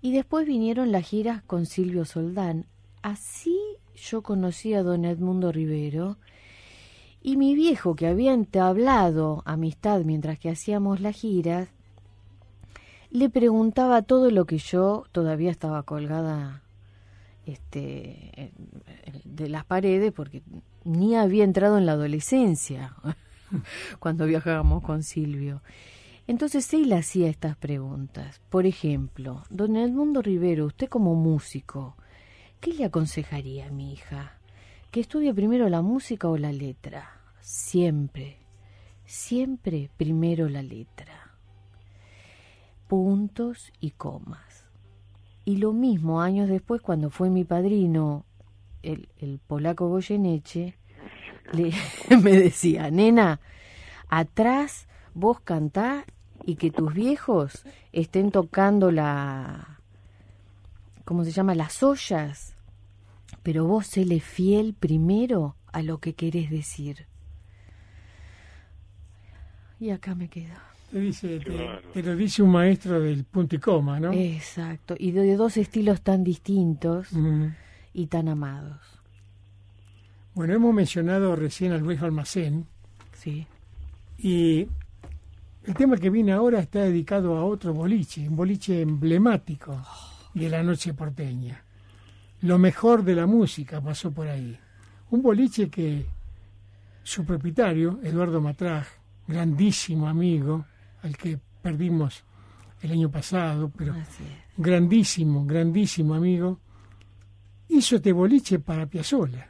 Y 0.00 0.12
después 0.12 0.46
vinieron 0.46 0.90
las 0.90 1.06
giras 1.06 1.42
con 1.42 1.66
Silvio 1.66 2.06
Soldán. 2.06 2.64
Así 3.02 3.60
yo 3.94 4.22
conocí 4.22 4.72
a 4.72 4.82
don 4.82 5.04
Edmundo 5.04 5.52
Rivero. 5.52 6.16
Y 7.28 7.36
mi 7.36 7.54
viejo, 7.54 7.94
que 7.94 8.06
había 8.06 8.32
entablado 8.32 9.42
amistad 9.44 10.00
mientras 10.00 10.38
que 10.38 10.48
hacíamos 10.48 11.00
las 11.00 11.14
giras, 11.14 11.68
le 13.10 13.28
preguntaba 13.28 14.00
todo 14.00 14.30
lo 14.30 14.46
que 14.46 14.56
yo 14.56 15.04
todavía 15.12 15.50
estaba 15.50 15.82
colgada 15.82 16.62
este, 17.44 18.50
de 19.26 19.48
las 19.50 19.66
paredes, 19.66 20.10
porque 20.10 20.42
ni 20.84 21.16
había 21.16 21.44
entrado 21.44 21.76
en 21.76 21.84
la 21.84 21.92
adolescencia 21.92 22.94
cuando 23.98 24.24
viajábamos 24.24 24.82
con 24.82 25.02
Silvio. 25.02 25.60
Entonces 26.26 26.72
él 26.72 26.90
hacía 26.94 27.28
estas 27.28 27.58
preguntas. 27.58 28.40
Por 28.48 28.64
ejemplo, 28.64 29.42
don 29.50 29.76
Edmundo 29.76 30.22
Rivero, 30.22 30.64
usted 30.64 30.88
como 30.88 31.14
músico, 31.14 31.94
¿qué 32.58 32.72
le 32.72 32.86
aconsejaría 32.86 33.66
a 33.66 33.70
mi 33.70 33.92
hija? 33.92 34.38
¿Que 34.90 35.00
estudie 35.00 35.34
primero 35.34 35.68
la 35.68 35.82
música 35.82 36.26
o 36.28 36.38
la 36.38 36.52
letra? 36.52 37.17
Siempre, 37.50 38.36
siempre 39.06 39.88
primero 39.96 40.50
la 40.50 40.60
letra. 40.60 41.32
Puntos 42.88 43.72
y 43.80 43.92
comas. 43.92 44.66
Y 45.46 45.56
lo 45.56 45.72
mismo 45.72 46.20
años 46.20 46.50
después 46.50 46.82
cuando 46.82 47.08
fue 47.08 47.30
mi 47.30 47.44
padrino, 47.44 48.26
el, 48.82 49.08
el 49.16 49.38
polaco 49.38 49.88
Goyeneche, 49.88 50.76
le, 51.54 51.72
me 52.22 52.32
decía, 52.32 52.90
nena, 52.90 53.40
atrás 54.10 54.86
vos 55.14 55.40
cantá 55.40 56.04
y 56.44 56.56
que 56.56 56.70
tus 56.70 56.92
viejos 56.92 57.64
estén 57.92 58.30
tocando 58.30 58.90
la, 58.90 59.80
¿cómo 61.06 61.24
se 61.24 61.30
llama? 61.30 61.54
Las 61.54 61.82
ollas, 61.82 62.56
pero 63.42 63.64
vos 63.64 63.86
séle 63.86 64.20
fiel 64.20 64.74
primero 64.74 65.56
a 65.72 65.80
lo 65.80 65.96
que 65.96 66.12
querés 66.12 66.50
decir. 66.50 67.06
Y 69.80 69.90
acá 69.90 70.14
me 70.14 70.28
quedo. 70.28 70.54
Te, 70.90 70.98
dice, 71.00 71.38
te, 71.40 71.52
te 71.92 72.02
lo 72.02 72.16
dice 72.16 72.42
un 72.42 72.50
maestro 72.50 73.00
del 73.00 73.24
punto 73.24 73.56
y 73.56 73.58
coma, 73.58 74.00
¿no? 74.00 74.12
Exacto, 74.12 74.94
y 74.98 75.10
de 75.10 75.36
dos 75.36 75.56
estilos 75.56 76.00
tan 76.00 76.24
distintos 76.24 77.12
Mm. 77.12 77.46
y 77.92 78.06
tan 78.06 78.28
amados. 78.28 78.80
Bueno, 80.34 80.54
hemos 80.54 80.74
mencionado 80.74 81.34
recién 81.36 81.72
al 81.72 81.82
viejo 81.82 82.04
almacén 82.06 82.66
Sí. 83.12 83.46
y 84.18 84.66
el 85.64 85.74
tema 85.74 85.96
que 85.98 86.08
viene 86.10 86.32
ahora 86.32 86.60
está 86.60 86.80
dedicado 86.80 87.36
a 87.36 87.44
otro 87.44 87.74
boliche, 87.74 88.26
un 88.28 88.36
boliche 88.36 88.80
emblemático 88.80 89.82
de 90.32 90.48
la 90.48 90.62
noche 90.62 90.94
porteña. 90.94 91.62
Lo 92.42 92.58
mejor 92.58 93.02
de 93.04 93.14
la 93.16 93.26
música 93.26 93.80
pasó 93.80 94.10
por 94.12 94.28
ahí. 94.28 94.56
Un 95.10 95.20
boliche 95.22 95.68
que 95.68 96.06
su 97.02 97.24
propietario, 97.24 97.98
Eduardo 98.04 98.40
Matraj, 98.40 98.86
grandísimo 99.28 100.08
amigo, 100.08 100.64
al 101.02 101.16
que 101.16 101.38
perdimos 101.62 102.24
el 102.82 102.92
año 102.92 103.10
pasado, 103.10 103.70
pero 103.76 103.94
grandísimo, 104.56 105.44
grandísimo 105.46 106.14
amigo, 106.14 106.58
hizo 107.68 107.96
este 107.96 108.12
boliche 108.12 108.58
para 108.58 108.86
Piazzolla. 108.86 109.48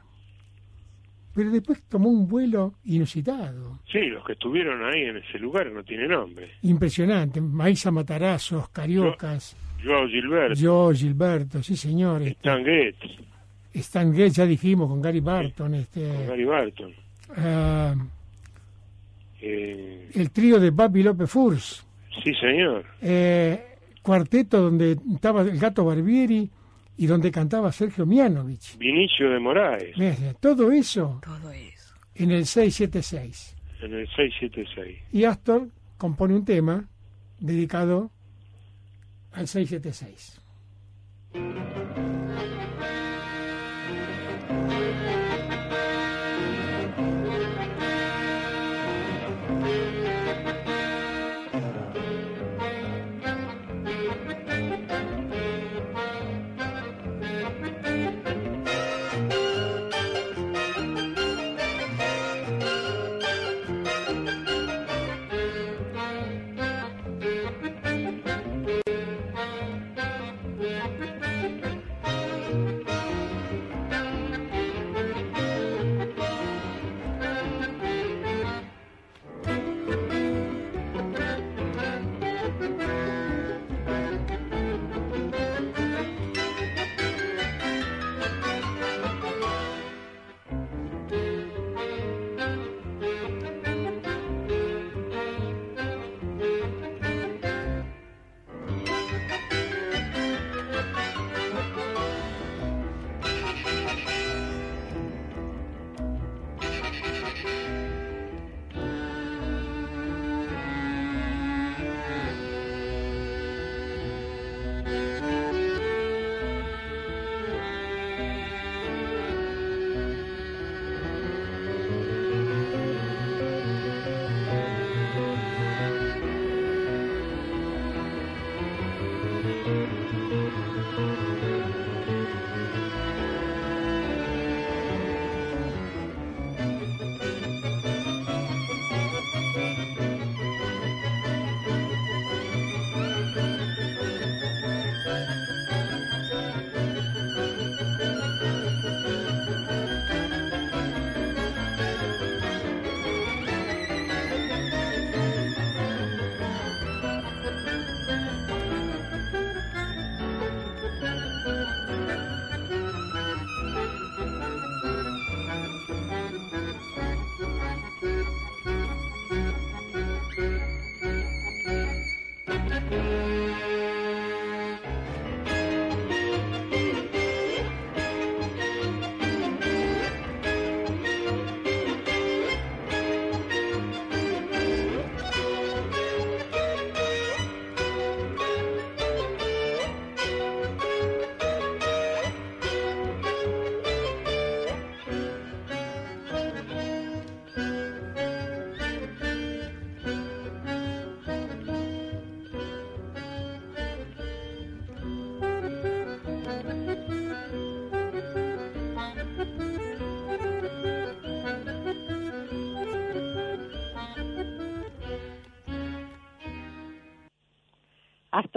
Pero 1.35 1.51
después 1.53 1.83
tomó 1.85 2.09
un 2.09 2.27
vuelo 2.27 2.75
inusitado, 2.85 3.79
Sí, 3.93 4.01
los 4.07 4.25
que 4.27 4.33
estuvieron 4.33 4.83
ahí 4.85 5.03
en 5.03 5.19
ese 5.19 5.39
lugar 5.39 5.71
no 5.71 5.85
tiene 5.85 6.09
nombre. 6.09 6.51
impresionante. 6.63 7.41
Maísa 7.41 7.91
Matarazos, 7.93 8.69
Cariocas, 8.71 9.57
Joao 9.85 10.09
Gilberto, 10.09 10.55
yo, 10.55 10.91
Gilberto, 10.93 11.63
sí 11.63 11.77
señor. 11.77 12.23
este, 12.23 12.33
Stan 12.33 12.65
Getz, 12.65 12.99
Stan 13.73 14.13
Getz, 14.13 14.35
ya 14.37 14.47
dijimos, 14.47 14.89
con 14.89 15.01
Gary 15.01 15.21
Barton. 15.21 15.53
con 15.71 15.75
Este, 15.77 16.27
Gary 16.27 16.45
Barton. 16.45 16.93
ah, 17.37 17.95
Eh, 19.41 20.11
el 20.15 20.31
trío 20.31 20.59
de 20.59 20.71
Babi 20.71 21.03
López 21.03 21.31
Furs. 21.31 21.87
sí, 22.25 22.33
señor. 22.35 22.85
eh, 23.01 23.65
cuarteto 24.03 24.61
donde 24.63 24.97
estaba 25.15 25.43
el 25.43 25.59
gato 25.59 25.85
Barbieri 25.85 26.51
y 26.97 27.07
donde 27.07 27.31
cantaba 27.31 27.71
Sergio 27.73 28.07
Mianovich. 28.07 28.77
Vinicio 28.79 29.31
de 29.31 29.39
Moraes, 29.39 29.95
Todo 30.41 30.73
eso 30.73 31.21
Todo 31.23 31.51
eso. 31.53 31.95
en 32.15 32.31
el 32.33 32.47
676. 32.47 33.55
en 33.83 33.95
el 33.95 34.07
676. 34.09 34.99
Y 35.13 35.25
Astor 35.25 35.69
compone 35.97 36.35
un 36.35 36.45
tema 36.45 36.89
dedicado 37.39 38.11
al 39.33 39.47
676. 39.47 40.41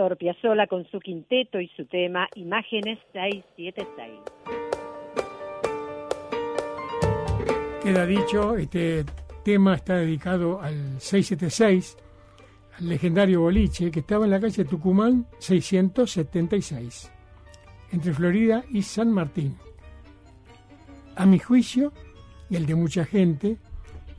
Astor 0.02 0.18
Piazzolla 0.18 0.66
con 0.66 0.90
su 0.90 1.00
quinteto 1.00 1.62
y 1.62 1.68
su 1.78 1.86
tema 1.86 2.28
Imágenes 2.34 2.98
676. 3.14 4.20
Queda 7.84 8.08
dicho, 8.08 8.58
este 8.58 9.06
tema 9.46 9.76
está 9.76 9.98
dedicado 9.98 10.60
al 10.60 11.00
676, 11.00 11.98
al 12.80 12.90
legendario 12.90 13.42
boliche 13.42 13.92
que 13.92 14.00
estaba 14.00 14.26
en 14.26 14.32
la 14.32 14.40
calle 14.40 14.66
Tucumán 14.66 15.28
676, 15.38 17.12
entre 17.92 18.14
Florida 18.14 18.64
y 18.72 18.82
San 18.82 19.12
Martín. 19.12 19.56
A 21.16 21.28
mi 21.28 21.38
juicio, 21.38 21.94
y 22.50 22.56
el 22.56 22.66
de 22.66 22.74
mucha 22.74 23.06
gente, 23.06 23.58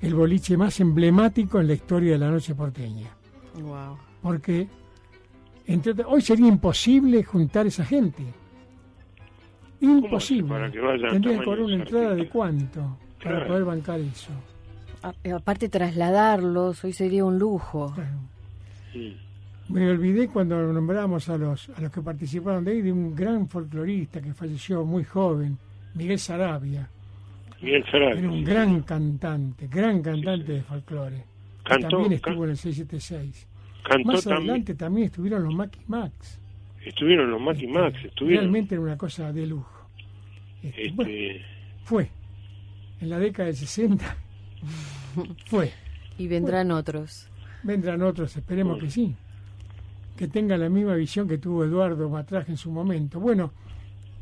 el 0.00 0.14
boliche 0.14 0.56
más 0.56 0.78
emblemático 0.78 1.58
en 1.58 1.66
la 1.66 1.74
historia 1.74 2.12
de 2.12 2.18
la 2.18 2.30
noche 2.30 2.54
porteña. 2.54 3.16
Wow. 3.60 3.98
Porque 4.22 4.68
hoy 6.06 6.22
sería 6.22 6.48
imposible 6.48 7.22
juntar 7.24 7.66
esa 7.66 7.84
gente. 7.84 8.22
Imposible. 9.80 10.48
para 10.48 10.70
que 10.70 10.78
vayan 10.80 11.10
Tendría 11.10 11.38
que 11.38 11.44
cobrar 11.44 11.60
una 11.64 11.74
entrada 11.74 12.14
de 12.14 12.28
cuánto 12.28 12.98
para 13.22 13.36
Claro. 13.36 13.46
poder 13.48 13.64
bancar 13.64 14.00
eso. 14.00 14.30
A- 15.02 15.12
eh, 15.24 15.32
aparte 15.32 15.68
trasladarlos, 15.68 16.84
hoy 16.84 16.92
sería 16.92 17.24
un 17.24 17.38
lujo. 17.38 17.92
Claro. 17.94 18.18
Me 19.68 19.90
olvidé 19.90 20.28
cuando 20.28 20.72
nombramos 20.72 21.28
a 21.28 21.36
los, 21.38 21.68
a 21.70 21.80
los 21.80 21.90
que 21.90 22.00
participaron 22.02 22.64
de 22.64 22.72
ahí 22.72 22.82
de 22.82 22.92
un 22.92 23.14
gran 23.14 23.48
folclorista 23.48 24.20
que 24.20 24.32
falleció 24.34 24.84
muy 24.84 25.02
joven, 25.04 25.58
Miguel 25.94 26.18
Sarabia. 26.18 26.88
Miguel 27.60 27.84
Sarabia, 27.90 28.18
Era 28.20 28.28
un 28.30 28.38
sí. 28.38 28.44
gran 28.44 28.82
cantante, 28.82 29.66
gran 29.68 30.02
cantante 30.02 30.52
de 30.52 30.62
folclore. 30.62 31.24
Cantó, 31.64 31.88
también 31.88 32.20
can- 32.20 32.32
estuvo 32.32 32.44
en 32.44 32.50
el 32.50 32.56
676. 32.56 33.46
Cantó 33.84 34.12
Más 34.12 34.24
también. 34.24 34.42
adelante 34.50 34.74
también 34.74 35.06
estuvieron 35.06 35.44
los 35.44 35.54
Macky 35.54 35.80
Max. 35.86 36.38
Estuvieron 36.84 37.30
los 37.30 37.40
Mac 37.40 37.56
y 37.60 37.66
Max, 37.66 37.94
Este, 37.96 38.08
estuvieron. 38.08 38.44
Realmente 38.44 38.74
era 38.74 38.82
una 38.82 38.96
cosa 38.98 39.32
de 39.32 39.46
lujo. 39.46 39.88
Este, 40.62 40.90
bueno, 40.92 41.10
Este, 41.10 41.42
fue. 41.84 42.10
En 43.00 43.10
la 43.10 43.18
década 43.18 43.46
del 43.46 43.56
60 43.56 44.16
fue. 45.46 45.72
Y 46.18 46.26
vendrán 46.28 46.70
otros. 46.70 47.28
Vendrán 47.62 48.02
otros, 48.02 48.36
esperemos 48.36 48.78
que 48.80 48.90
sí. 48.90 49.14
Que 50.16 50.28
tengan 50.28 50.60
la 50.60 50.68
misma 50.68 50.94
visión 50.94 51.26
que 51.28 51.38
tuvo 51.38 51.64
Eduardo 51.64 52.08
Matraje 52.08 52.50
en 52.52 52.58
su 52.58 52.70
momento. 52.70 53.18
Bueno, 53.20 53.52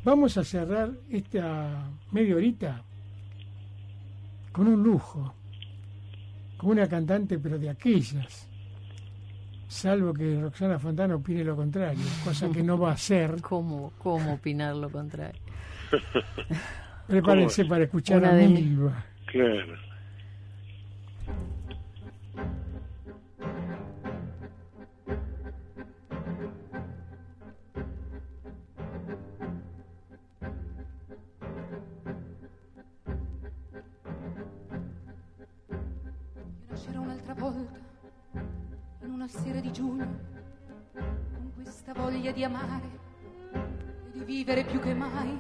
vamos 0.05 0.37
a 0.37 0.45
cerrar 0.45 0.91
esta 1.11 1.91
media 2.13 2.37
horita 2.37 2.83
con 4.53 4.69
un 4.69 4.83
lujo. 4.83 5.35
Con 6.59 6.71
una 6.71 6.87
cantante, 6.89 7.39
pero 7.39 7.59
de 7.59 7.71
aquellas. 7.71 8.50
Salvo 9.71 10.13
que 10.13 10.41
Roxana 10.41 10.81
Fontana 10.81 11.15
opine 11.15 11.45
lo 11.45 11.55
contrario, 11.55 12.03
cosa 12.25 12.51
que 12.51 12.61
no 12.61 12.77
va 12.77 12.91
a 12.91 12.95
hacer. 12.95 13.41
¿Cómo, 13.41 13.93
cómo 13.99 14.35
opinar 14.35 14.75
lo 14.75 14.91
contrario? 14.91 15.41
Prepárense 17.07 17.65
para 17.67 17.85
escuchar 17.85 18.25
a 18.25 18.33
Milva. 18.33 19.05
claro. 19.27 19.90
Una 39.21 39.29
sera 39.29 39.61
di 39.61 39.71
giugno 39.71 40.09
con 40.95 41.53
questa 41.55 41.93
voglia 41.93 42.33
di 42.33 42.43
amare 42.43 42.89
e 43.53 44.11
di 44.13 44.25
vivere 44.25 44.65
più 44.65 44.81
che 44.81 44.95
mai. 44.95 45.37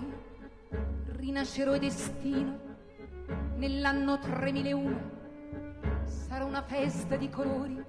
Rinascerò 1.16 1.72
e 1.72 1.78
destino 1.78 2.58
nell'anno 3.56 4.18
3001. 4.18 5.00
Sarà 6.04 6.44
una 6.44 6.60
festa 6.60 7.16
di 7.16 7.30
colori 7.30 7.82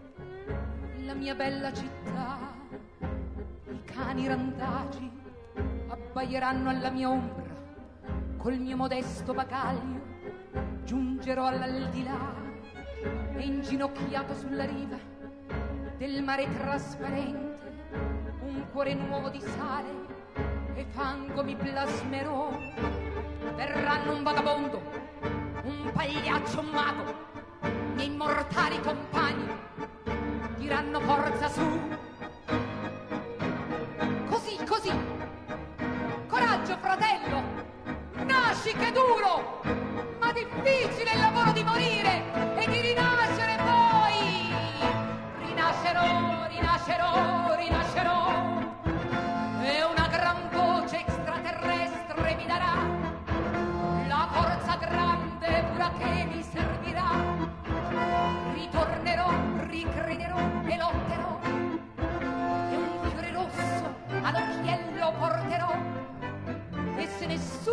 la 1.04 1.14
mia 1.14 1.36
bella 1.36 1.74
città. 1.74 2.40
I 3.70 3.82
cani 3.84 4.28
randagi 4.28 5.12
abbaieranno 5.90 6.70
alla 6.70 6.90
mia 6.90 7.10
ombra 7.10 7.54
col 8.38 8.58
mio 8.60 8.78
modesto 8.78 9.34
bagaglio 9.34 10.00
giungerò 10.86 11.48
all'aldilà 11.48 12.34
e 13.36 13.42
inginocchiato 13.42 14.34
sulla 14.36 14.64
riva 14.64 15.20
del 16.02 16.24
mare 16.24 16.48
trasparente 16.58 17.60
un 18.42 18.66
cuore 18.72 18.96
nuovo 18.96 19.30
di 19.30 19.40
sale 19.40 19.90
e 20.74 20.84
fango 20.90 21.44
mi 21.44 21.56
plasmerò. 21.56 22.50
Verranno 23.56 24.16
un 24.16 24.24
vagabondo 24.24 24.82
un 25.62 25.92
pagliaccio 25.94 26.60
un 26.62 26.70
mago 26.70 27.16
miei 27.94 28.08
immortali 28.08 28.80
compagni 28.80 29.48
diranno 30.58 31.00
forza 31.02 31.48
su. 31.50 31.80
Così 34.28 34.58
così. 34.66 34.92
Coraggio 36.26 36.78
fratello. 36.78 37.44
Nasci 38.26 38.74
che 38.74 38.92
duro 38.92 39.62
ma 40.20 40.32
difficile 40.34 41.12
il 41.12 41.20
lavoro 41.20 41.52
di 41.52 41.64
morire 41.64 42.51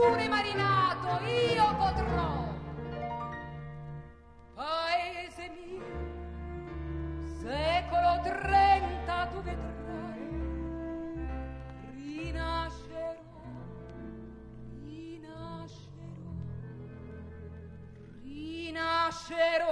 è 0.03 0.29
marinato 0.29 1.25
io 1.25 1.77
potrò. 1.77 2.57
Paese 4.55 5.51
mio 5.51 7.27
secolo 7.41 8.21
trenta 8.23 9.27
tu 9.27 9.43
vedrai. 9.43 10.29
Rinascerò 11.95 13.15
rinascerò 14.85 15.89
rinascerò 18.23 19.67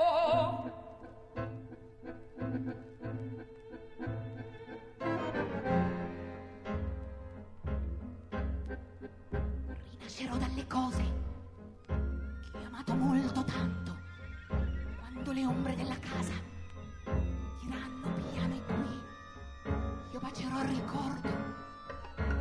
rinascerò 10.26 10.36
dalle 10.36 10.66
cose 10.66 11.04
che 11.86 12.58
ho 12.58 12.66
amato 12.66 12.94
molto 12.94 13.44
tanto 13.44 13.96
quando 14.98 15.32
le 15.32 15.46
ombre 15.46 15.76
della 15.76 15.98
casa 15.98 16.32
diranno 17.60 18.08
piano 18.32 18.54
e 18.54 18.62
qui. 18.64 19.00
Io 20.12 20.18
bacerò 20.18 20.62
il 20.62 20.68
ricordo 20.68 21.28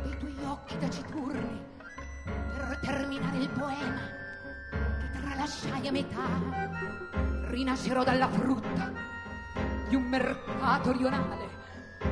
dei 0.02 0.18
tuoi 0.18 0.44
occhi 0.44 0.78
taciturni 0.78 1.64
per 2.24 2.78
terminare 2.82 3.38
il 3.38 3.50
poema 3.50 4.00
che 4.98 5.20
tralasciai 5.20 5.86
a 5.86 5.92
metà. 5.92 7.48
Rinascerò 7.48 8.02
dalla 8.02 8.28
frutta 8.28 8.92
di 9.88 9.94
un 9.94 10.02
mercato 10.02 10.92
rionale 10.92 11.48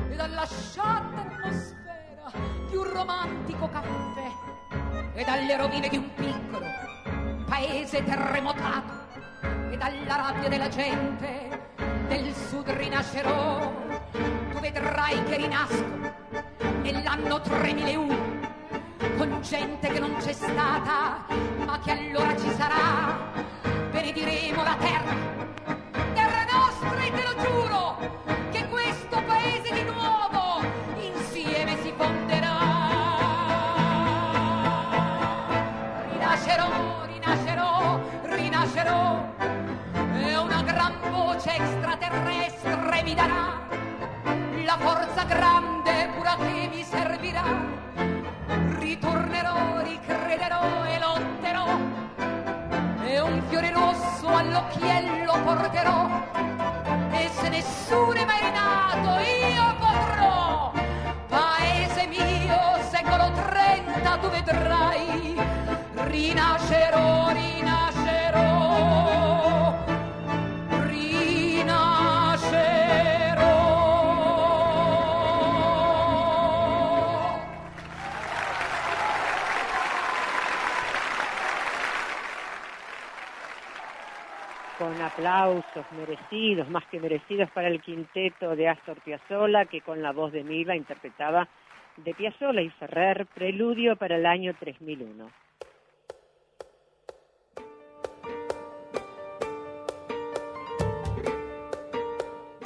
e 0.09 0.15
dalla 0.15 0.45
sciatta 0.45 1.21
atmosfera 1.21 2.31
di 2.69 2.75
un 2.75 2.93
romantico 2.93 3.67
caffè 3.67 4.34
e 5.15 5.23
dalle 5.23 5.55
rovine 5.55 5.87
di 5.87 5.97
un 5.97 6.13
piccolo 6.13 6.65
paese 7.47 8.03
terremotato 8.03 8.93
e 9.71 9.77
dalla 9.77 10.15
rabbia 10.15 10.49
della 10.49 10.67
gente 10.67 11.69
del 12.07 12.33
sud 12.33 12.69
rinascerò. 12.69 13.73
Tu 14.51 14.59
vedrai 14.59 15.23
che 15.23 15.37
rinasco 15.37 15.85
nell'anno 16.81 17.41
3001 17.41 18.17
con 19.17 19.41
gente 19.41 19.87
che 19.87 19.99
non 19.99 20.15
c'è 20.17 20.33
stata 20.33 21.25
ma 21.65 21.79
che 21.79 21.91
allora 21.91 22.35
ci 22.37 22.49
sarà. 22.51 23.31
Benediremo 23.91 24.63
la 24.63 24.75
terra 24.77 24.95
terra 25.05 25.44
para. 43.27 43.54
Aplausos 85.45 85.85
merecidos, 85.91 86.69
más 86.69 86.83
que 86.87 86.99
merecidos 86.99 87.49
para 87.51 87.67
el 87.67 87.81
quinteto 87.81 88.55
de 88.55 88.67
Astor 88.67 88.99
Piazzolla, 89.01 89.65
que 89.65 89.81
con 89.81 90.01
la 90.01 90.11
voz 90.11 90.31
de 90.31 90.43
Milva 90.43 90.75
interpretaba 90.75 91.47
de 91.97 92.13
Piazzolla 92.13 92.61
y 92.61 92.69
Ferrer, 92.71 93.27
Preludio 93.27 93.95
para 93.95 94.15
el 94.15 94.25
año 94.25 94.53
3001. 94.59 95.29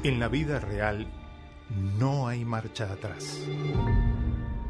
En 0.04 0.20
la 0.20 0.28
vida 0.28 0.60
real 0.60 1.06
no 1.98 2.28
hay 2.28 2.44
marcha 2.44 2.92
atrás. 2.92 3.40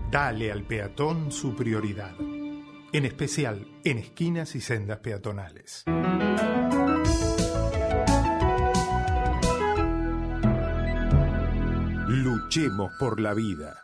Dale 0.08 0.52
al 0.52 0.62
peatón 0.62 1.32
su 1.32 1.56
prioridad, 1.56 2.14
en 2.92 3.04
especial 3.04 3.66
en 3.82 3.98
esquinas 3.98 4.54
y 4.54 4.60
sendas 4.60 4.98
peatonales. 4.98 5.82
Luchemos 12.06 12.92
por 13.00 13.18
la 13.18 13.34
vida. 13.34 13.83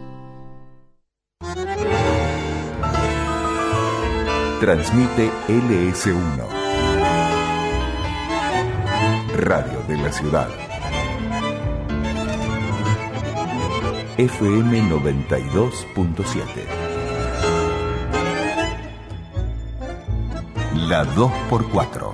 Transmite 4.61 5.31
LS1. 5.47 6.47
Radio 9.37 9.81
de 9.87 9.97
la 9.97 10.11
Ciudad. 10.11 10.49
FM 14.17 14.83
92.7. 14.83 16.45
La 20.75 21.05
2x4. 21.05 22.13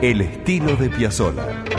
El 0.00 0.22
estilo 0.22 0.76
de 0.76 0.88
Piazzolla. 0.88 1.71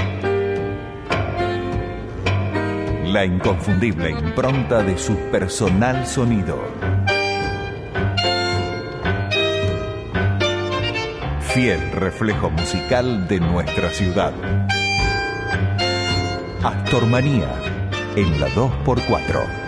La 3.14 3.24
inconfundible 3.26 4.10
impronta 4.10 4.82
de 4.82 4.98
su 4.98 5.16
personal 5.30 6.08
sonido. 6.08 6.58
Fiel 11.42 11.92
reflejo 11.92 12.50
musical 12.50 13.28
de 13.28 13.40
nuestra 13.40 13.92
ciudad. 13.92 14.34
Astormanía 16.64 17.54
en 18.16 18.42
la 18.42 18.48
2x4. 18.48 19.63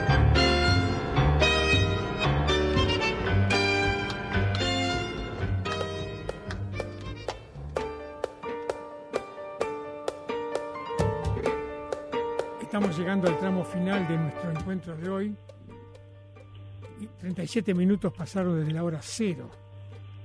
37 17.55 17.73
minutos 17.73 18.11
pasaron 18.11 18.59
desde 18.59 18.73
la 18.73 18.83
hora 18.83 18.99
cero. 19.01 19.49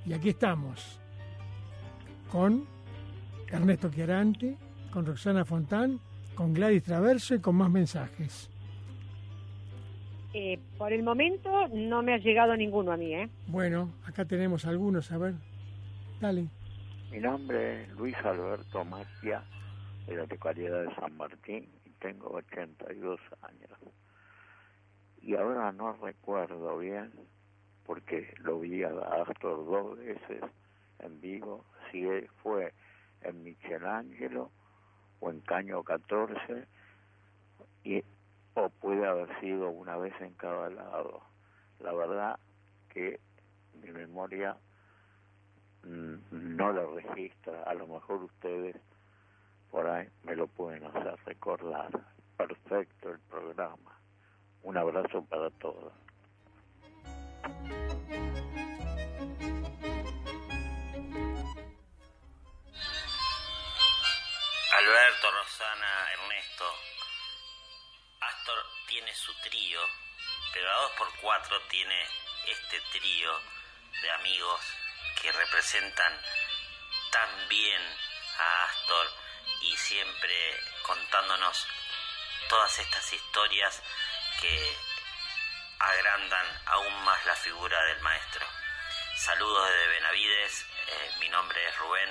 Y 0.05 0.11
aquí 0.11 0.29
estamos 0.29 0.99
con 2.29 2.65
Ernesto 3.47 3.89
Chiarante, 3.89 4.57
con 4.91 5.05
Roxana 5.05 5.45
Fontán, 5.45 5.97
con 6.35 6.53
Gladys 6.53 6.83
Traverso 6.83 7.33
y 7.33 7.39
con 7.39 7.55
más 7.55 7.69
mensajes. 7.69 8.49
Eh, 10.33 10.59
por 10.77 10.91
el 10.91 11.03
momento 11.03 11.69
no 11.69 12.03
me 12.03 12.15
ha 12.15 12.17
llegado 12.17 12.53
ninguno 12.57 12.91
a 12.91 12.97
mí, 12.97 13.13
¿eh? 13.13 13.29
Bueno, 13.47 13.93
acá 14.05 14.25
tenemos 14.25 14.65
algunos, 14.65 15.09
a 15.13 15.17
ver. 15.17 15.35
Dale. 16.19 16.49
Mi 17.11 17.19
nombre 17.19 17.83
es 17.83 17.91
Luis 17.91 18.15
Alberto 18.25 18.83
Macia, 18.83 19.41
de 20.05 20.17
la 20.17 20.25
localidad 20.25 20.83
de 20.83 20.95
San 20.95 21.15
Martín, 21.15 21.69
y 21.85 21.91
tengo 21.91 22.27
82 22.31 23.21
años. 23.41 23.80
Y 25.21 25.35
ahora 25.35 25.71
no 25.71 25.93
recuerdo 25.93 26.77
bien, 26.77 27.11
porque 27.85 28.33
lo 28.39 28.59
vi 28.59 28.83
a 28.83 28.89
Astor 28.89 29.65
dos 29.65 29.97
veces 29.97 30.43
en 30.99 31.21
vivo, 31.21 31.63
si 31.91 32.05
fue 32.41 32.73
en 33.21 33.43
Michelangelo 33.43 34.49
o 35.19 35.29
en 35.29 35.41
Caño 35.41 35.83
14, 35.83 36.65
y, 37.83 38.03
o 38.55 38.69
puede 38.69 39.05
haber 39.05 39.39
sido 39.39 39.69
una 39.69 39.97
vez 39.97 40.13
en 40.21 40.33
cada 40.33 40.69
lado. 40.69 41.21
La 41.79 41.93
verdad 41.93 42.39
que 42.89 43.19
mi 43.81 43.91
memoria 43.91 44.57
mm, 45.83 46.15
no 46.31 46.71
lo 46.71 46.95
registra, 46.95 47.63
a 47.63 47.73
lo 47.73 47.87
mejor 47.87 48.23
ustedes 48.23 48.75
por 49.71 49.87
ahí 49.87 50.07
me 50.23 50.35
lo 50.35 50.47
pueden 50.47 50.83
hacer 50.83 51.15
recordar. 51.25 51.89
Perfecto 52.37 53.11
el 53.11 53.19
programa. 53.19 54.00
Un 54.63 54.77
abrazo 54.77 55.25
para 55.25 55.49
todos. 55.51 55.91
Alberto, 64.73 65.31
Rosana, 65.31 66.11
Ernesto. 66.13 66.65
Astor 68.19 68.65
tiene 68.87 69.13
su 69.15 69.33
trío, 69.41 69.79
pero 70.53 70.69
a 70.69 70.89
2x4 70.89 71.67
tiene 71.69 72.05
este 72.47 72.81
trío 72.99 73.31
de 74.01 74.11
amigos 74.11 74.61
que 75.21 75.31
representan 75.31 76.13
tan 77.11 77.49
bien 77.49 77.81
a 78.37 78.63
Astor 78.65 79.07
y 79.61 79.75
siempre 79.75 80.59
contándonos 80.83 81.67
todas 82.49 82.79
estas 82.79 83.13
historias 83.13 83.81
que 84.41 84.57
agrandan 85.77 86.47
aún 86.65 87.05
más 87.05 87.25
la 87.27 87.35
figura 87.35 87.77
del 87.93 88.01
maestro. 88.01 88.41
Saludos 89.15 89.69
desde 89.69 89.93
Benavides, 89.93 90.65
eh, 90.89 91.09
mi 91.21 91.29
nombre 91.29 91.57
es 91.69 91.77
Rubén 91.77 92.09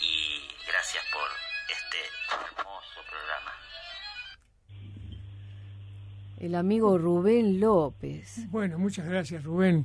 y 0.00 0.66
gracias 0.70 1.04
por 1.12 1.28
este 1.66 1.98
hermoso 2.30 3.00
programa. 3.10 3.52
El 6.38 6.54
amigo 6.54 6.96
Rubén 6.96 7.58
López. 7.58 8.48
Bueno, 8.50 8.78
muchas 8.78 9.06
gracias 9.06 9.42
Rubén. 9.42 9.84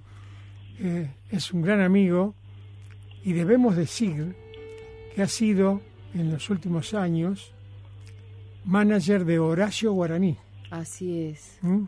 Eh, 0.79 1.11
es 1.31 1.51
un 1.51 1.63
gran 1.63 1.81
amigo 1.81 2.35
y 3.23 3.33
debemos 3.33 3.75
decir 3.75 4.35
que 5.15 5.23
ha 5.23 5.27
sido 5.27 5.81
en 6.13 6.31
los 6.31 6.51
últimos 6.51 6.93
años 6.93 7.51
manager 8.63 9.25
de 9.25 9.39
Horacio 9.39 9.91
Guaraní. 9.93 10.37
Así 10.73 11.27
es. 11.27 11.59
¿Mm? 11.61 11.83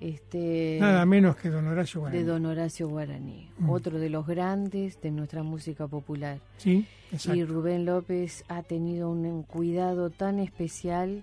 Este, 0.00 0.78
Nada 0.80 1.04
menos 1.04 1.36
que 1.36 1.50
don 1.50 1.66
Horacio 1.68 2.00
Guaraní. 2.00 2.18
de 2.22 2.24
don 2.24 2.46
Horacio 2.46 2.88
Guaraní, 2.88 3.50
Mm. 3.58 3.68
otro 3.68 3.98
de 3.98 4.08
los 4.08 4.26
grandes 4.26 4.98
de 5.02 5.10
nuestra 5.10 5.42
música 5.42 5.86
popular. 5.86 6.40
Sí, 6.56 6.86
exacto. 7.12 7.34
Y 7.38 7.44
Rubén 7.44 7.84
López 7.84 8.42
ha 8.48 8.62
tenido 8.62 9.10
un 9.10 9.42
cuidado 9.42 10.08
tan 10.08 10.38
especial 10.38 11.22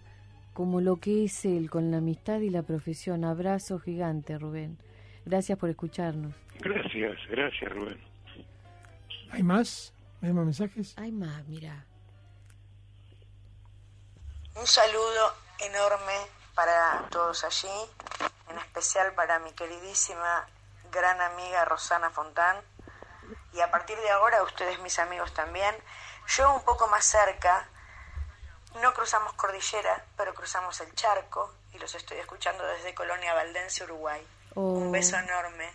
como 0.53 0.79
lo 0.81 0.97
que 0.97 1.23
es 1.25 1.43
él 1.45 1.71
con 1.71 1.89
la 1.89 1.97
amistad 1.97 2.39
y 2.41 2.51
la 2.51 2.61
profesión. 2.61 3.23
Abrazo 3.25 3.79
gigante, 3.79 4.37
Rubén. 4.37 4.77
Gracias 5.25 5.57
por 5.57 5.69
escucharnos. 5.71 6.33
Gracias, 6.59 7.17
gracias 7.31 7.71
Rubén. 7.71 7.97
¿Hay 9.31 9.41
más? 9.41 9.91
¿Hay 10.21 10.33
más 10.33 10.45
mensajes? 10.45 10.93
Hay 10.97 11.11
más, 11.11 11.47
mira. 11.47 11.83
Un 14.55 14.65
saludo 14.67 15.33
enorme 15.67 16.13
para 16.57 17.05
todos 17.11 17.43
allí, 17.43 17.69
en 18.49 18.57
especial 18.57 19.13
para 19.13 19.37
mi 19.37 19.51
queridísima 19.51 20.47
gran 20.91 21.21
amiga 21.21 21.63
Rosana 21.65 22.09
Fontán. 22.09 22.57
Y 23.53 23.61
a 23.61 23.69
partir 23.69 23.95
de 23.99 24.09
ahora, 24.09 24.41
ustedes 24.41 24.79
mis 24.79 24.97
amigos 24.97 25.31
también. 25.35 25.75
Yo 26.35 26.51
un 26.55 26.63
poco 26.63 26.87
más 26.87 27.05
cerca, 27.05 27.67
no 28.81 28.91
cruzamos 28.95 29.33
cordillera, 29.33 30.03
pero 30.17 30.33
cruzamos 30.33 30.81
el 30.81 30.93
charco 30.95 31.53
y 31.73 31.77
los 31.77 31.93
estoy 31.93 32.17
escuchando 32.17 32.65
desde 32.65 32.95
Colonia 32.95 33.35
Valdense, 33.35 33.83
Uruguay. 33.83 34.25
Un 34.55 34.87
Oh. 34.87 34.91
beso 34.91 35.15
enorme. 35.15 35.69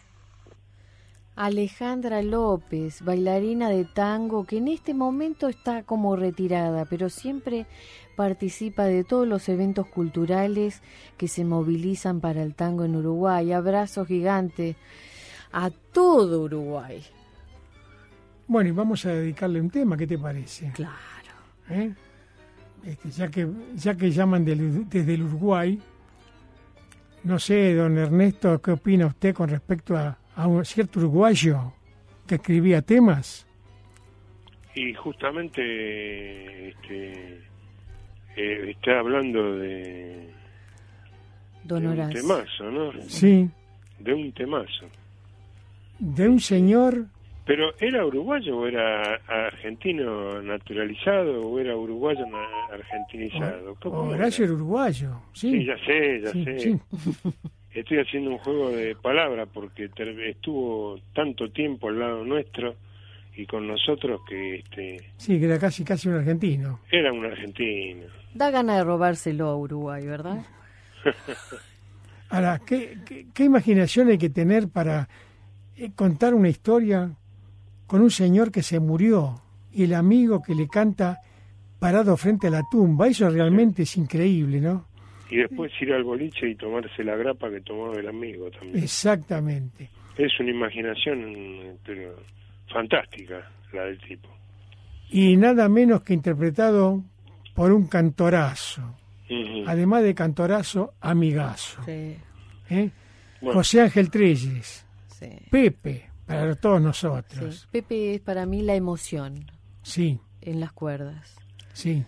Alejandra 1.36 2.20
López, 2.22 3.02
bailarina 3.02 3.70
de 3.70 3.84
tango, 3.86 4.44
que 4.44 4.58
en 4.58 4.68
este 4.68 4.92
momento 4.92 5.48
está 5.48 5.82
como 5.84 6.14
retirada, 6.16 6.84
pero 6.84 7.08
siempre 7.08 7.66
participa 8.16 8.84
de 8.84 9.04
todos 9.04 9.26
los 9.26 9.48
eventos 9.48 9.86
culturales 9.86 10.82
que 11.16 11.28
se 11.28 11.44
movilizan 11.44 12.20
para 12.20 12.42
el 12.42 12.54
tango 12.54 12.84
en 12.84 12.96
Uruguay. 12.96 13.52
Abrazo 13.52 14.04
gigante 14.04 14.76
a 15.52 15.70
todo 15.92 16.42
Uruguay. 16.42 17.02
Bueno, 18.46 18.68
y 18.68 18.72
vamos 18.72 19.04
a 19.06 19.10
dedicarle 19.10 19.60
un 19.60 19.70
tema, 19.70 19.96
¿qué 19.96 20.06
te 20.06 20.18
parece? 20.18 20.70
Claro. 20.72 20.92
¿Eh? 21.70 21.92
Este, 22.84 23.10
ya, 23.10 23.28
que, 23.30 23.48
ya 23.74 23.94
que 23.96 24.10
llaman 24.10 24.44
del- 24.44 24.88
desde 24.88 25.14
el 25.14 25.22
Uruguay, 25.22 25.80
no 27.24 27.38
sé, 27.38 27.74
don 27.74 27.96
Ernesto, 27.96 28.60
¿qué 28.60 28.72
opina 28.72 29.06
usted 29.06 29.32
con 29.34 29.48
respecto 29.48 29.96
a, 29.96 30.18
a 30.34 30.46
un 30.48 30.64
cierto 30.64 30.98
uruguayo 30.98 31.72
que 32.26 32.34
escribía 32.34 32.82
temas? 32.82 33.46
Y 34.74 34.92
justamente 34.94 36.70
este, 36.70 37.42
eh, 38.36 38.70
está 38.70 38.98
hablando 39.00 39.56
de, 39.58 40.28
Don 41.64 41.82
de 41.82 41.88
un 41.88 42.10
temazo, 42.10 42.64
¿no? 42.70 42.92
Sí, 43.08 43.48
De 43.98 44.14
un 44.14 44.32
temazo. 44.32 44.86
de 45.98 46.28
un 46.28 46.40
señor, 46.40 47.06
Pero 47.44 47.74
¿era 47.80 48.06
uruguayo 48.06 48.58
o 48.58 48.66
era 48.66 49.14
argentino 49.26 50.40
naturalizado 50.42 51.42
o 51.48 51.58
era 51.58 51.76
uruguayo 51.76 52.24
na- 52.26 52.66
argentinizado? 52.72 53.74
¿Cómo 53.80 54.06
era? 54.14 54.14
Horacio 54.24 54.44
era 54.44 54.54
uruguayo, 54.54 55.10
sí. 55.32 55.50
Sí, 55.50 55.64
ya 55.66 55.76
sé, 55.84 56.20
ya 56.22 56.32
Sí, 56.32 56.44
sé. 56.44 56.58
sí. 56.60 56.78
Estoy 57.74 57.98
haciendo 58.00 58.30
un 58.32 58.38
juego 58.38 58.70
de 58.70 58.94
palabras 58.96 59.48
porque 59.52 59.88
estuvo 60.28 60.98
tanto 61.14 61.50
tiempo 61.50 61.88
al 61.88 61.98
lado 61.98 62.24
nuestro 62.24 62.76
y 63.34 63.46
con 63.46 63.66
nosotros 63.66 64.20
que 64.28 64.56
este 64.56 65.00
Sí, 65.16 65.38
que 65.38 65.46
era 65.46 65.58
casi, 65.58 65.84
casi 65.84 66.08
un 66.08 66.16
argentino. 66.16 66.80
era 66.90 67.12
un 67.12 67.24
argentino. 67.24 68.06
Da 68.34 68.50
gana 68.50 68.76
de 68.76 68.84
robárselo 68.84 69.48
a 69.48 69.56
Uruguay, 69.56 70.06
¿verdad? 70.06 70.44
Ahora, 72.30 72.60
¿qué, 72.66 72.98
qué, 73.06 73.26
qué 73.34 73.44
imaginación 73.44 74.08
hay 74.08 74.18
que 74.18 74.30
tener 74.30 74.68
para 74.68 75.08
eh, 75.76 75.90
contar 75.94 76.34
una 76.34 76.48
historia 76.48 77.10
con 77.86 78.00
un 78.00 78.10
señor 78.10 78.50
que 78.50 78.62
se 78.62 78.80
murió 78.80 79.42
y 79.72 79.84
el 79.84 79.94
amigo 79.94 80.42
que 80.42 80.54
le 80.54 80.66
canta 80.68 81.18
parado 81.78 82.16
frente 82.16 82.46
a 82.46 82.50
la 82.50 82.62
tumba? 82.70 83.06
Eso 83.08 83.28
realmente 83.28 83.82
es 83.82 83.96
increíble, 83.98 84.60
¿no? 84.60 84.86
Y 85.30 85.36
después 85.36 85.72
ir 85.80 85.92
al 85.92 86.04
boliche 86.04 86.48
y 86.48 86.54
tomarse 86.54 87.04
la 87.04 87.16
grapa 87.16 87.50
que 87.50 87.60
tomaba 87.60 87.96
el 87.96 88.08
amigo 88.08 88.50
también. 88.50 88.82
Exactamente. 88.82 89.90
Es 90.16 90.38
una 90.40 90.50
imaginación 90.50 91.78
pero 91.84 92.14
fantástica 92.72 93.50
la 93.72 93.82
del 93.84 93.98
tipo. 94.00 94.28
Y 95.10 95.36
nada 95.36 95.68
menos 95.68 96.02
que 96.02 96.14
interpretado 96.14 97.02
por 97.54 97.72
un 97.72 97.86
cantorazo. 97.86 98.96
Además 99.66 100.02
de 100.02 100.14
cantorazo, 100.14 100.94
amigazo. 101.00 101.82
Sí. 101.84 102.16
¿eh? 102.70 102.90
Bueno. 103.40 103.58
José 103.58 103.80
Ángel 103.80 104.10
Treyes. 104.10 104.86
Sí. 105.08 105.30
Pepe, 105.50 106.10
para 106.26 106.54
todos 106.54 106.82
nosotros. 106.82 107.60
Sí. 107.62 107.66
Pepe 107.70 108.14
es 108.16 108.20
para 108.20 108.44
mí 108.44 108.62
la 108.62 108.74
emoción 108.74 109.46
Sí, 109.82 110.18
en 110.40 110.60
las 110.60 110.72
cuerdas. 110.72 111.36
sí. 111.72 112.04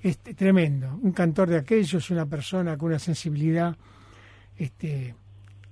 Este, 0.00 0.32
tremendo. 0.32 0.96
Un 1.02 1.10
cantor 1.10 1.48
de 1.48 1.56
aquellos, 1.58 2.08
una 2.10 2.24
persona 2.24 2.78
con 2.78 2.90
una 2.90 3.00
sensibilidad. 3.00 3.76
Este, 4.56 5.14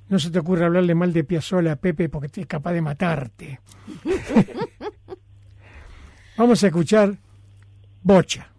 no 0.08 0.18
se 0.18 0.30
te 0.30 0.38
ocurre 0.38 0.64
hablarle 0.64 0.94
mal 0.94 1.12
de 1.12 1.24
Piazzolla 1.24 1.72
a 1.72 1.76
Pepe 1.76 2.08
porque 2.08 2.40
es 2.40 2.46
capaz 2.46 2.72
de 2.72 2.82
matarte. 2.82 3.60
Vamos 6.36 6.62
a 6.62 6.66
escuchar 6.66 7.16
Bocha. 8.02 8.55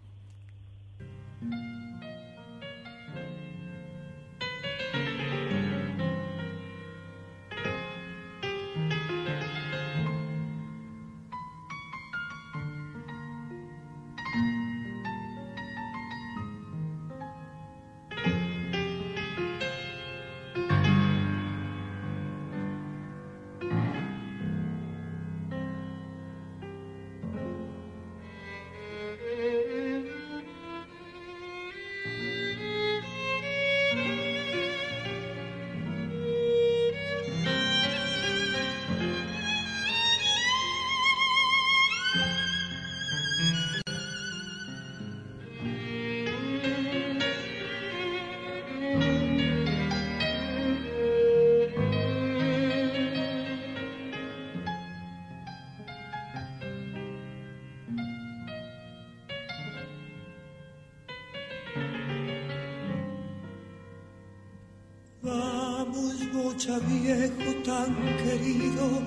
Viejo 66.58 67.54
tan 67.64 67.94
querido, 68.16 69.00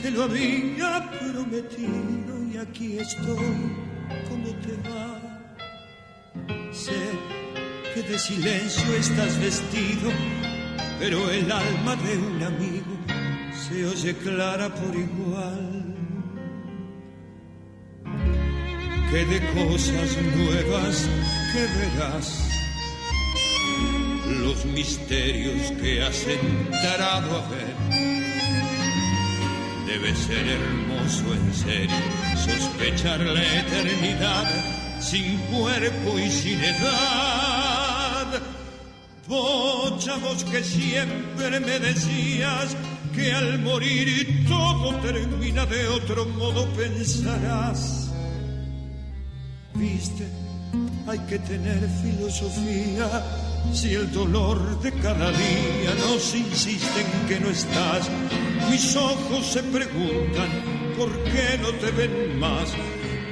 te 0.00 0.12
lo 0.12 0.22
había 0.22 1.10
prometido 1.10 2.44
y 2.52 2.56
aquí 2.56 2.98
estoy, 2.98 3.74
¿cómo 4.28 4.48
te 4.62 4.88
va? 4.88 5.10
Sé 6.72 6.92
que 7.92 8.02
de 8.02 8.16
silencio 8.16 8.94
estás 8.94 9.40
vestido, 9.40 10.12
pero 11.00 11.28
el 11.28 11.50
alma 11.50 11.96
de 11.96 12.16
un 12.16 12.42
amigo 12.44 12.96
se 13.50 13.84
oye 13.84 14.14
clara 14.14 14.72
por 14.72 14.94
igual. 14.94 15.96
Que 19.10 19.24
de 19.24 19.40
cosas 19.52 20.16
nuevas 20.36 21.08
que 21.52 21.60
verás 21.76 22.57
los 24.28 24.64
misterios 24.66 25.72
que 25.80 26.02
has 26.02 26.26
entrado 26.26 27.38
a 27.38 27.48
ver. 27.48 27.74
Debe 29.86 30.14
ser 30.14 30.46
hermoso 30.46 31.34
en 31.34 31.54
serio 31.54 31.96
sospechar 32.36 33.20
la 33.20 33.42
eternidad 33.42 34.44
sin 35.00 35.38
cuerpo 35.38 36.18
y 36.18 36.30
sin 36.30 36.60
edad. 36.62 38.42
Bocha, 39.26 40.16
vos 40.16 40.44
que 40.44 40.62
siempre 40.62 41.60
me 41.60 41.78
decías 41.78 42.76
que 43.14 43.32
al 43.32 43.58
morir 43.60 44.46
todo 44.46 44.94
termina 45.00 45.66
de 45.66 45.88
otro 45.88 46.26
modo, 46.26 46.66
pensarás. 46.74 48.10
Viste, 49.74 50.26
hay 51.06 51.18
que 51.20 51.38
tener 51.38 51.88
filosofía 52.02 53.47
si 53.72 53.94
el 53.94 54.10
dolor 54.12 54.80
de 54.80 54.92
cada 54.92 55.30
día 55.30 55.94
nos 56.06 56.34
insiste 56.34 57.00
en 57.00 57.28
que 57.28 57.40
no 57.40 57.50
estás. 57.50 58.08
Mis 58.70 58.96
ojos 58.96 59.46
se 59.46 59.62
preguntan 59.62 60.48
por 60.96 61.10
qué 61.24 61.58
no 61.60 61.68
te 61.80 61.90
ven 61.92 62.38
más 62.38 62.68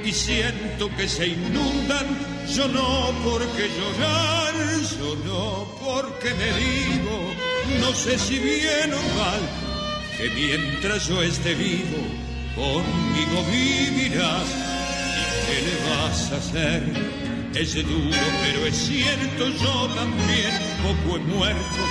y 0.03 0.11
siento 0.11 0.89
que 0.95 1.07
se 1.07 1.27
inundan. 1.27 2.07
Yo 2.55 2.67
no 2.69 3.11
porque 3.25 3.69
llorar, 3.77 4.53
yo 4.99 5.15
no 5.25 5.67
porque 5.83 6.33
me 6.33 6.51
digo, 6.57 7.33
no 7.81 7.93
sé 7.93 8.17
si 8.17 8.39
bien 8.39 8.93
o 8.93 9.19
mal, 9.19 9.41
que 10.17 10.29
mientras 10.29 11.07
yo 11.07 11.21
esté 11.21 11.53
vivo, 11.55 11.97
conmigo 12.55 13.43
vivirás. 13.51 14.47
¿Y 15.19 15.45
qué 15.45 15.61
le 15.67 15.89
vas 15.89 16.31
a 16.31 16.37
hacer? 16.37 17.26
Es 17.59 17.73
duro, 17.73 18.19
pero 18.43 18.67
es 18.67 18.75
cierto, 18.75 19.47
yo 19.49 19.87
también 19.95 20.51
poco 20.83 21.17
he 21.17 21.19
muerto. 21.21 21.81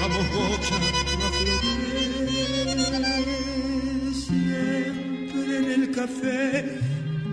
Vamos, 0.00 0.24
bocha, 0.30 0.78
no. 0.78 0.86
Siempre 4.14 5.56
en 5.56 5.72
el 5.72 5.90
café 5.90 6.78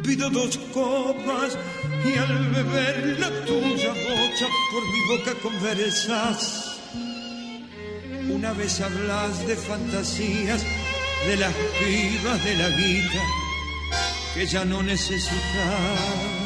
pido 0.04 0.28
dos 0.32 0.58
copas 0.74 1.56
y 2.04 2.18
al 2.18 2.50
beber 2.50 3.20
la 3.20 3.30
tuya, 3.46 3.94
bocha, 3.94 4.48
por 4.72 4.84
mi 4.92 5.02
boca 5.10 5.36
conversas. 5.44 6.80
Una 8.28 8.54
vez 8.54 8.82
hablas 8.82 9.46
de 9.46 9.56
fantasías, 9.56 10.66
de 11.28 11.38
las 11.38 11.54
pibas 11.54 12.44
de 12.44 12.56
la 12.56 12.70
guita 12.70 13.22
que 14.34 14.48
ya 14.48 14.66
no 14.66 14.82
necesitas. 14.82 16.43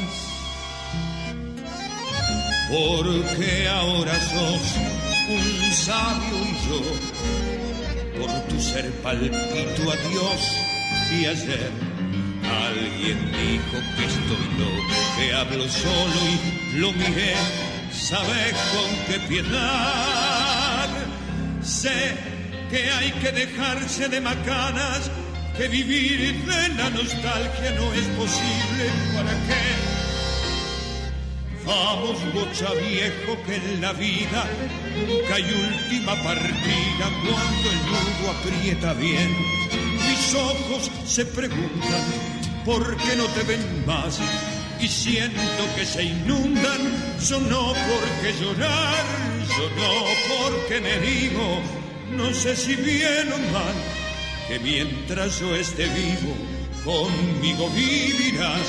Porque 2.69 3.67
ahora 3.69 4.13
sos 4.19 4.75
un 5.29 5.71
sabio 5.71 6.37
y 6.43 6.53
yo, 6.67 8.19
por 8.19 8.31
tu 8.47 8.59
ser 8.59 8.91
palpito 9.01 9.91
a 9.91 9.95
Dios 10.09 10.57
y 11.11 11.25
ayer 11.25 11.87
Alguien 12.49 13.19
dijo 13.31 13.77
que 13.97 14.05
estoy 14.05 14.47
loco, 14.57 14.95
que 15.17 15.33
hablo 15.33 15.67
solo 15.69 16.19
y 16.71 16.77
lo 16.77 16.91
miré. 16.93 17.35
¿Sabes 17.91 18.55
con 18.71 18.89
qué 19.07 19.19
piedad? 19.27 20.89
Sé 21.61 22.15
que 22.69 22.89
hay 22.89 23.11
que 23.11 23.31
dejarse 23.31 24.07
de 24.07 24.21
macanas, 24.21 25.11
que 25.57 25.67
vivir 25.67 26.45
de 26.45 26.69
la 26.75 26.89
nostalgia 26.89 27.71
no 27.71 27.93
es 27.93 28.07
posible. 28.15 28.85
¿Para 29.13 29.31
qué? 29.31 29.96
Vamos, 31.67 32.17
bocha 32.33 32.71
viejo, 32.75 33.37
que 33.45 33.55
en 33.55 33.81
la 33.81 33.91
vida 33.91 34.45
nunca 35.05 35.35
hay 35.35 35.43
última 35.43 36.15
partida 36.23 37.05
cuando 37.25 37.69
el 37.69 37.79
nudo 37.91 38.31
aprieta 38.31 38.93
bien. 38.93 39.35
Mis 39.95 40.33
ojos 40.33 40.89
se 41.05 41.25
preguntan 41.25 42.05
por 42.63 42.95
qué 42.95 43.17
no 43.17 43.25
te 43.25 43.43
ven 43.43 43.85
más 43.85 44.17
y 44.79 44.87
siento 44.87 45.41
que 45.75 45.85
se 45.85 46.03
inundan. 46.03 46.79
Yo 47.27 47.41
no 47.41 47.73
porque 47.73 48.33
llorar, 48.39 49.05
yo 49.49 49.69
no 49.75 50.45
porque 50.45 50.79
me 50.79 50.99
digo, 50.99 51.59
no 52.11 52.33
sé 52.33 52.55
si 52.55 52.75
bien 52.75 53.27
o 53.33 53.37
mal, 53.51 53.75
que 54.47 54.57
mientras 54.59 55.41
yo 55.41 55.53
esté 55.53 55.85
vivo, 55.87 56.33
conmigo 56.85 57.69
vivirás. 57.71 58.67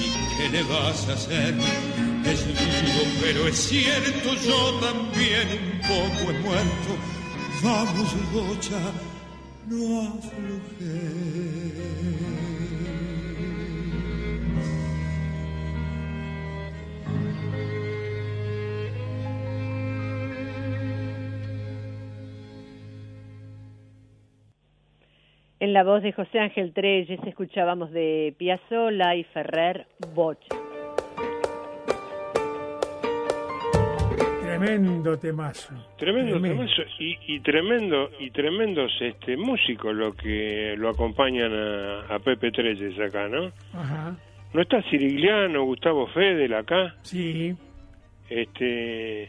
¿Y 0.00 0.36
qué 0.36 0.48
le 0.48 0.62
vas 0.64 1.08
a 1.08 1.12
hacer? 1.12 1.54
Es 2.26 2.46
duro, 2.46 3.04
pero 3.20 3.46
es 3.48 3.56
cierto, 3.56 4.34
yo 4.34 4.80
también 4.80 5.46
un 5.52 5.80
poco 5.80 6.30
he 6.30 6.38
muerto. 6.38 6.96
Vamos, 7.62 8.32
bocha, 8.32 8.80
no 9.68 10.00
aflojes. 10.02 11.34
En 25.60 25.72
la 25.72 25.82
voz 25.82 26.02
de 26.02 26.12
José 26.12 26.38
Ángel 26.40 26.74
Treyes 26.74 27.18
escuchábamos 27.26 27.90
de 27.90 28.34
Piazzolla 28.36 29.14
y 29.14 29.24
Ferrer 29.24 29.86
Bocha. 30.14 30.73
Tremendo 34.58 35.18
temazo. 35.18 35.74
Tremendo, 35.98 36.40
temazo 36.40 36.82
y, 36.98 37.16
y 37.34 37.40
tremendo 37.40 38.10
y 38.18 38.30
tremendos 38.30 38.92
este 39.00 39.36
músicos 39.36 39.94
lo 39.94 40.12
que 40.14 40.74
lo 40.76 40.88
acompañan 40.90 41.52
a, 41.52 42.14
a 42.14 42.18
Pepe 42.18 42.50
Treyes 42.52 42.98
acá, 43.00 43.28
¿no? 43.28 43.52
Ajá. 43.72 44.16
¿No 44.52 44.62
está 44.62 44.82
Cirigliano, 44.90 45.64
Gustavo 45.64 46.06
Fedel 46.08 46.54
acá? 46.54 46.94
Sí. 47.02 47.54
Este 48.30 49.24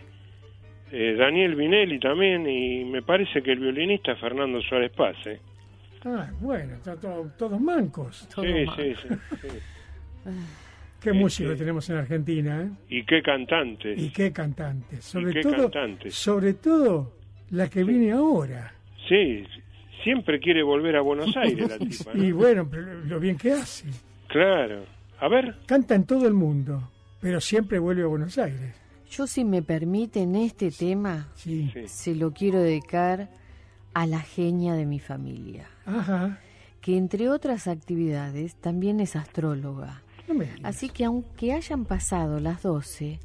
eh, 0.92 1.16
Daniel 1.18 1.56
Vinelli 1.56 2.00
también 2.00 2.48
y 2.48 2.86
me 2.86 3.02
parece 3.02 3.42
que 3.42 3.52
el 3.52 3.60
violinista 3.60 4.16
Fernando 4.18 4.62
Suárez 4.62 4.92
Paz, 4.92 5.16
¿eh? 5.26 5.40
Ah, 6.06 6.30
bueno, 6.40 6.76
está 6.76 6.96
todo- 7.00 7.32
todos 7.38 7.60
mancos. 7.60 8.28
Sí, 8.36 8.66
sí, 8.76 8.94
sí, 9.02 9.08
sí. 9.42 9.48
Qué 11.06 11.14
músico 11.14 11.56
tenemos 11.56 11.88
en 11.90 11.98
Argentina, 11.98 12.62
¿eh? 12.64 12.70
Y 12.90 13.06
qué 13.06 13.22
cantante. 13.22 13.94
Y 13.96 14.10
qué 14.10 14.32
cantantes. 14.32 15.06
Sobre 15.06 15.34
qué 15.34 15.42
todo, 15.42 15.70
cantantes. 15.72 16.16
sobre 16.16 16.54
todo 16.56 17.14
la 17.52 17.70
que 17.70 17.84
viene 17.84 18.12
ahora. 18.12 18.74
Sí, 19.08 19.44
siempre 20.04 20.40
quiere 20.40 20.64
volver 20.64 20.96
a 20.96 21.02
Buenos 21.02 21.36
Aires 21.38 21.70
la 21.70 21.78
tipa, 21.78 22.12
¿no? 22.14 22.24
Y 22.24 22.32
bueno, 22.32 22.68
pero 22.70 23.02
lo 23.06 23.20
bien 23.20 23.38
que 23.38 23.52
hace. 23.52 23.86
Claro. 24.30 24.84
A 25.20 25.28
ver. 25.28 25.56
Canta 25.68 25.94
en 25.94 26.06
todo 26.06 26.28
el 26.28 26.34
mundo, 26.34 26.90
pero 27.22 27.40
siempre 27.40 27.78
vuelve 27.78 28.02
a 28.02 28.08
Buenos 28.08 28.38
Aires. 28.40 28.74
Yo, 29.12 29.28
si 29.28 29.46
me 29.46 29.62
permiten, 29.62 30.36
este 30.36 30.72
tema 30.72 31.28
se 31.36 32.16
lo 32.16 32.34
quiero 32.34 32.60
dedicar 32.60 33.30
a 33.94 34.08
la 34.08 34.20
genia 34.22 34.74
de 34.74 34.88
mi 34.88 35.00
familia, 35.00 35.68
Ajá. 35.86 36.40
que 36.82 36.98
entre 36.98 37.30
otras 37.30 37.68
actividades 37.68 38.56
también 38.56 39.00
es 39.00 39.16
astróloga. 39.16 40.02
Así 40.64 40.90
que 40.90 41.06
aunque 41.06 41.54
hayan 41.54 41.86
pasado 41.86 42.40
las 42.40 42.64
12, 42.64 43.20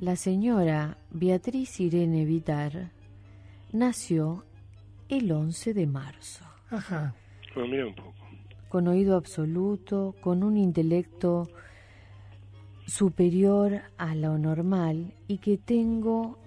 la 0.00 0.16
señora 0.16 0.96
Beatriz 1.10 1.80
Irene 1.80 2.24
Vitar 2.24 2.90
nació 3.72 4.44
el 5.08 5.30
11 5.30 5.74
de 5.74 5.86
marzo, 5.86 6.44
Ajá. 6.70 7.14
Bueno, 7.54 7.70
mira 7.70 7.86
un 7.86 7.94
poco. 7.94 8.14
con 8.68 8.88
oído 8.88 9.16
absoluto, 9.16 10.14
con 10.20 10.42
un 10.42 10.56
intelecto 10.56 11.48
superior 12.86 13.82
a 13.98 14.14
lo 14.14 14.38
normal 14.38 15.12
y 15.28 15.38
que 15.38 15.58
tengo 15.58 16.38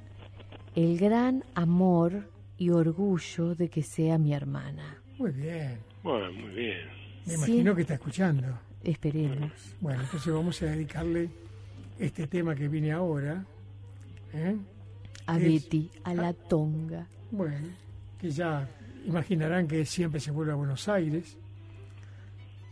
el 0.75 0.97
gran 0.97 1.43
amor 1.53 2.29
y 2.57 2.69
orgullo 2.71 3.55
de 3.55 3.69
que 3.69 3.83
sea 3.83 4.17
mi 4.17 4.33
hermana. 4.33 4.97
Muy 5.17 5.31
bien. 5.31 5.77
Bueno, 6.03 6.31
muy 6.33 6.49
bien. 6.53 6.87
Me 7.25 7.33
Sí. 7.33 7.51
imagino 7.51 7.75
que 7.75 7.81
está 7.81 7.93
escuchando. 7.95 8.47
Esperemos. 8.85 9.51
Bueno, 9.81 10.01
entonces 10.03 10.31
vamos 10.33 10.61
a 10.61 10.67
dedicarle 10.67 11.29
este 11.99 12.27
tema 12.27 12.55
que 12.55 12.67
viene 12.67 12.91
ahora. 12.91 13.43
¿eh? 14.33 14.55
A 15.27 15.37
Es- 15.37 15.43
Betty, 15.43 15.89
a 16.03 16.13
la 16.13 16.33
tonga. 16.33 17.07
Bueno, 17.31 17.67
que 18.19 18.29
ya 18.29 18.69
imaginarán 19.05 19.67
que 19.67 19.85
siempre 19.85 20.19
se 20.19 20.31
vuelve 20.31 20.51
a 20.51 20.55
Buenos 20.55 20.87
Aires. 20.87 21.35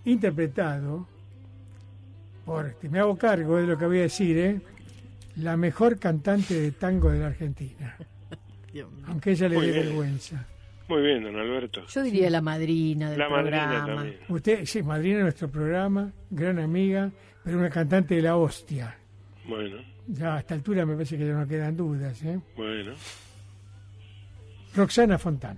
Interpretado 0.06 1.08
por, 2.46 2.68
este, 2.68 2.90
me 2.90 3.00
hago 3.00 3.18
cargo 3.18 3.58
de 3.58 3.66
lo 3.68 3.78
que 3.78 3.86
voy 3.86 4.00
a 4.00 4.04
decir, 4.04 4.38
¿eh? 4.38 4.62
la 5.38 5.56
mejor 5.58 5.98
cantante 5.98 6.54
de 6.60 6.72
tango 6.72 7.10
de 7.10 7.20
la 7.20 7.28
Argentina. 7.28 7.96
Aunque 9.08 9.32
ella 9.32 9.48
le 9.50 9.56
dé 9.62 9.72
bien. 9.72 9.86
vergüenza. 9.86 10.46
Muy 10.90 11.02
bien, 11.02 11.24
don 11.24 11.36
Alberto. 11.38 11.86
Yo 11.88 12.04
diría 12.04 12.30
la 12.30 12.42
madrina 12.42 13.10
del 13.10 13.20
La 13.20 13.30
madrina 13.30 13.68
programa. 13.70 13.96
también. 14.02 14.18
Usted, 14.30 14.66
sí, 14.66 14.84
madrina 14.84 15.18
de 15.18 15.24
nuestro 15.24 15.50
programa, 15.50 16.12
gran 16.30 16.60
amiga, 16.60 17.10
pero 17.44 17.58
una 17.58 17.70
cantante 17.70 18.16
de 18.16 18.22
la 18.22 18.36
hostia. 18.36 18.98
Bueno, 19.48 19.78
Ya 20.08 20.36
a 20.36 20.40
esta 20.40 20.54
altura 20.54 20.86
me 20.86 20.94
parece 20.94 21.18
que 21.18 21.26
ya 21.26 21.34
no 21.34 21.48
quedan 21.48 21.76
dudas. 21.78 22.22
¿eh? 22.24 22.40
bueno. 22.58 22.94
Roxana 24.76 25.18
Fontán. 25.18 25.58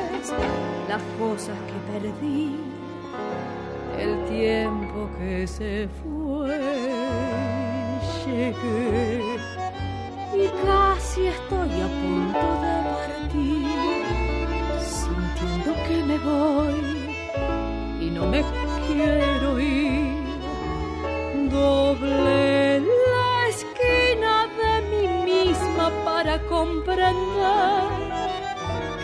las 0.87 1.01
cosas 1.17 1.57
que 1.67 1.77
perdí, 1.91 2.55
el 3.97 4.25
tiempo 4.25 5.09
que 5.17 5.47
se 5.47 5.89
fue. 6.03 6.59
Llegué 8.25 9.23
y 10.33 10.47
casi 10.65 11.27
estoy 11.27 11.71
a 11.81 11.89
punto 12.01 12.47
de 12.63 12.73
partir, 12.95 14.05
sintiendo 14.79 15.71
que 15.87 15.97
me 16.03 16.17
voy 16.19 16.79
y 17.99 18.09
no 18.11 18.27
me 18.27 18.43
quiero 18.87 19.59
ir. 19.59 20.21
Doble 21.49 22.79
la 22.79 23.47
esquina 23.49 24.47
de 24.59 24.73
mí 24.89 25.03
misma 25.25 25.91
para 26.05 26.39
comprender 26.47 28.00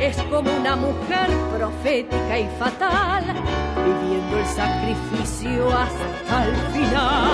Es 0.00 0.16
como 0.30 0.50
una 0.50 0.76
mujer 0.76 1.28
profética 1.54 2.38
y 2.38 2.48
fatal, 2.58 3.22
viviendo 3.84 4.38
el 4.38 4.46
sacrificio 4.46 5.68
hasta 5.68 6.46
el 6.46 6.56
final. 6.72 7.32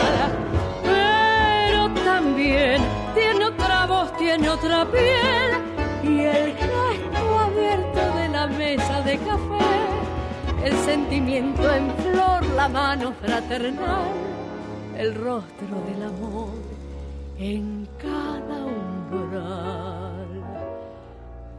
Pero 0.83 1.95
también 2.05 2.83
tiene 3.14 3.45
otra 3.45 3.87
voz, 3.87 4.17
tiene 4.17 4.49
otra 4.49 4.85
piel 4.91 5.77
y 6.03 6.23
el 6.23 6.57
gesto 6.57 7.39
abierto 7.39 8.17
de 8.19 8.29
la 8.31 8.47
mesa 8.49 9.01
de 9.03 9.17
café, 9.19 10.64
el 10.64 10.77
sentimiento 10.79 11.73
en 11.73 11.95
flor, 11.99 12.45
la 12.57 12.69
mano 12.69 13.12
fraternal, 13.25 14.09
el 14.97 15.14
rostro 15.14 15.83
del 15.89 16.03
amor 16.03 16.51
en 17.39 17.89
cada 18.03 18.64
umbral. 18.64 20.05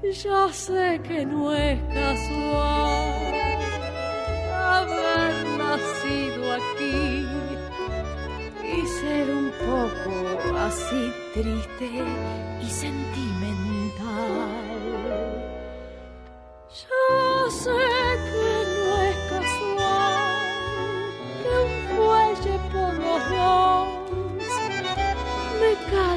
Ya 0.03 0.53
sé 0.53 1.01
que 1.03 1.25
no 1.25 1.51
es 1.51 1.79
casual 1.91 3.33
haber 4.53 5.45
nacido 5.57 6.53
aquí 6.53 7.25
y 8.63 8.87
ser 8.87 9.29
un 9.31 9.51
poco 9.65 10.55
así 10.55 11.11
triste 11.33 12.03
y 12.61 12.69
sentimental. 12.69 13.97
Ya 16.69 17.49
sé 17.49 17.79
que 18.29 18.53
no 18.77 19.01
es 19.01 19.17
casual 19.31 20.15
que 21.41 21.49
un 21.65 21.73
fuelle 21.97 22.55
por 22.71 22.93
los 22.93 23.21
dos 23.31 23.87
me 25.59 25.71
canta 25.91 26.16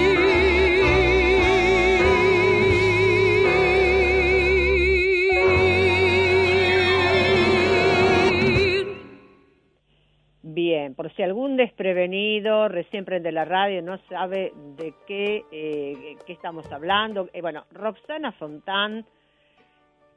Por 11.01 11.11
si 11.13 11.23
algún 11.23 11.57
desprevenido 11.57 12.67
recién 12.67 13.05
prende 13.05 13.31
la 13.31 13.43
radio 13.43 13.81
no 13.81 13.97
sabe 14.07 14.53
de 14.77 14.93
qué, 15.07 15.43
eh, 15.51 16.15
qué 16.27 16.33
estamos 16.33 16.71
hablando. 16.71 17.27
Eh, 17.33 17.41
bueno, 17.41 17.63
Roxana 17.71 18.31
Fontán 18.33 19.03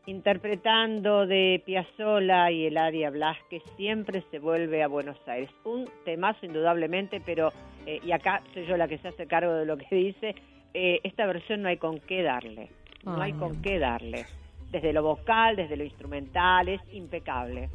interpretando 0.04 1.26
de 1.26 1.62
Piazzolla 1.64 2.50
y 2.50 2.66
Eladia 2.66 3.08
Blasque 3.08 3.62
siempre 3.78 4.24
se 4.30 4.38
vuelve 4.38 4.82
a 4.82 4.88
Buenos 4.88 5.16
Aires. 5.26 5.48
Un 5.64 5.88
temazo 6.04 6.44
indudablemente, 6.44 7.22
pero, 7.24 7.50
eh, 7.86 8.00
y 8.04 8.12
acá 8.12 8.42
soy 8.52 8.66
yo 8.66 8.76
la 8.76 8.86
que 8.86 8.98
se 8.98 9.08
hace 9.08 9.26
cargo 9.26 9.54
de 9.54 9.64
lo 9.64 9.78
que 9.78 9.86
dice, 9.96 10.34
eh, 10.74 11.00
esta 11.02 11.24
versión 11.24 11.62
no 11.62 11.70
hay 11.70 11.78
con 11.78 11.98
qué 11.98 12.22
darle, 12.22 12.68
no 13.06 13.22
hay 13.22 13.32
Ay. 13.32 13.38
con 13.38 13.62
qué 13.62 13.78
darle. 13.78 14.26
Desde 14.70 14.92
lo 14.92 15.02
vocal, 15.02 15.56
desde 15.56 15.78
lo 15.78 15.84
instrumental, 15.84 16.68
es 16.68 16.82
impecable. 16.92 17.70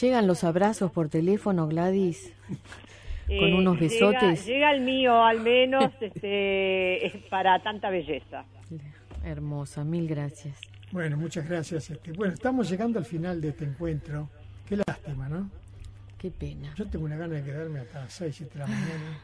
Llegan 0.00 0.26
los 0.26 0.44
abrazos 0.44 0.90
por 0.90 1.08
teléfono, 1.08 1.68
Gladys, 1.68 2.32
con 3.26 3.36
Eh, 3.36 3.54
unos 3.54 3.78
llega- 3.80 4.10
besotes. 4.10 4.46
Llega, 4.46 4.72
el 4.72 4.80
mío, 4.82 5.22
al 5.22 5.40
menos, 5.40 5.90
este, 6.00 7.06
es 7.06 7.16
para 7.30 7.58
tanta 7.62 7.90
belleza. 7.90 8.44
Hermosa, 9.24 9.84
mil 9.84 10.06
gracias. 10.08 10.60
Bueno, 10.90 11.16
muchas 11.16 11.48
gracias. 11.48 11.90
Este, 11.90 12.12
bueno, 12.12 12.34
estamos 12.34 12.68
llegando 12.70 12.98
al 12.98 13.04
final 13.04 13.40
de 13.40 13.48
este 13.48 13.64
encuentro. 13.64 14.28
Qué 14.68 14.76
lástima, 14.76 15.28
¿no? 15.28 15.50
Qué 16.18 16.30
pena. 16.30 16.72
Yo 16.76 16.86
tengo 16.88 17.04
una 17.04 17.16
gana 17.16 17.34
de 17.34 17.44
quedarme 17.44 17.80
hasta 17.80 18.00
las 18.00 18.12
6, 18.12 18.34
7 18.36 18.52
de 18.54 18.58
la 18.60 18.66
mañana. 18.66 19.18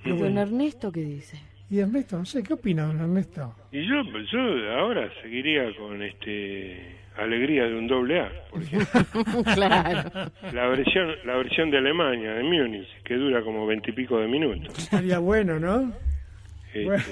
¿Y 0.00 0.04
Pero 0.04 0.16
don. 0.16 0.38
Ernesto 0.38 0.92
qué 0.92 1.00
dice? 1.00 1.38
Y 1.70 1.80
Ernesto, 1.80 2.18
no 2.18 2.24
sé, 2.24 2.42
¿qué 2.42 2.54
opina 2.54 2.84
don 2.86 2.98
Ernesto? 3.00 3.54
Y 3.72 3.86
yo, 3.86 4.02
yo 4.32 4.72
ahora 4.78 5.10
seguiría 5.22 5.64
con 5.76 6.02
este 6.02 6.96
alegría 7.18 7.64
de 7.64 7.74
un 7.74 7.86
doble 7.86 8.20
A, 8.20 8.32
por 8.50 8.62
ejemplo. 8.62 9.00
claro. 9.54 10.30
La 10.52 10.68
versión, 10.68 11.10
la 11.24 11.36
versión 11.36 11.70
de 11.70 11.78
Alemania, 11.78 12.32
de 12.32 12.42
Múnich, 12.42 12.88
que 13.04 13.14
dura 13.16 13.42
como 13.42 13.66
veintipico 13.66 14.18
de 14.18 14.28
minutos. 14.28 14.78
Estaría 14.78 15.18
bueno, 15.18 15.58
¿no? 15.58 15.92
Este, 16.68 16.84
Bueno. 16.84 17.04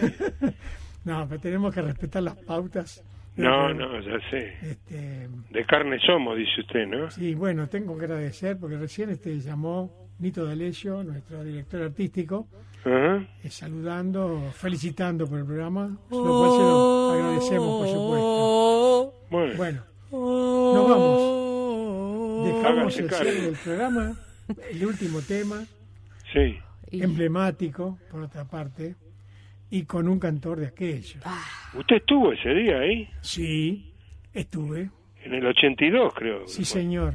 no, 1.05 1.27
pero 1.29 1.41
tenemos 1.41 1.75
que 1.75 1.83
respetar 1.83 2.23
las 2.23 2.37
pautas. 2.37 3.03
no, 3.37 3.73
no, 3.75 4.01
ya 4.01 4.19
sé. 4.31 4.55
Este, 4.63 5.29
De 5.51 5.65
carne 5.67 5.99
somos, 6.07 6.37
dice 6.39 6.61
usted, 6.61 6.87
¿no? 6.87 7.11
sí, 7.11 7.35
bueno, 7.35 7.67
tengo 7.69 7.97
que 7.99 8.05
agradecer 8.05 8.57
porque 8.59 8.77
recién 8.77 9.11
este 9.11 9.39
llamó 9.41 10.09
Nito 10.19 10.45
D'Alessio, 10.47 11.03
nuestro 11.05 11.45
director 11.45 11.83
artístico, 11.83 12.47
eh, 12.87 13.27
saludando, 13.51 14.51
felicitando 14.53 15.27
por 15.27 15.41
el 15.41 15.45
programa, 15.45 15.99
lo 16.11 16.23
cual 16.23 16.51
se 16.53 16.63
lo 16.63 17.11
agradecemos, 17.13 17.79
por 17.81 17.89
supuesto. 17.89 19.13
Bueno, 19.29 19.57
Bueno, 19.57 19.83
nos 20.17 20.89
vamos. 20.89 22.47
Dejamos 22.47 22.99
el 22.99 23.11
cierre 23.11 23.41
del 23.41 23.57
programa, 23.57 24.17
el 24.71 24.87
último 24.87 25.21
tema, 25.21 25.64
sí. 26.33 26.59
emblemático, 26.91 27.99
por 28.11 28.23
otra 28.23 28.45
parte, 28.45 28.95
y 29.71 29.85
con 29.85 30.09
un 30.09 30.19
cantor 30.19 30.61
de 30.61 30.67
aquellos. 30.69 31.17
¿Usted 31.75 31.97
estuvo 31.97 32.33
ese 32.33 32.51
día 32.51 32.79
ahí? 32.79 33.09
Sí, 33.21 33.93
estuve. 34.33 34.91
En 35.23 35.35
el 35.35 35.47
82, 35.47 36.14
creo. 36.14 36.47
Sí, 36.47 36.64
señor. 36.64 37.14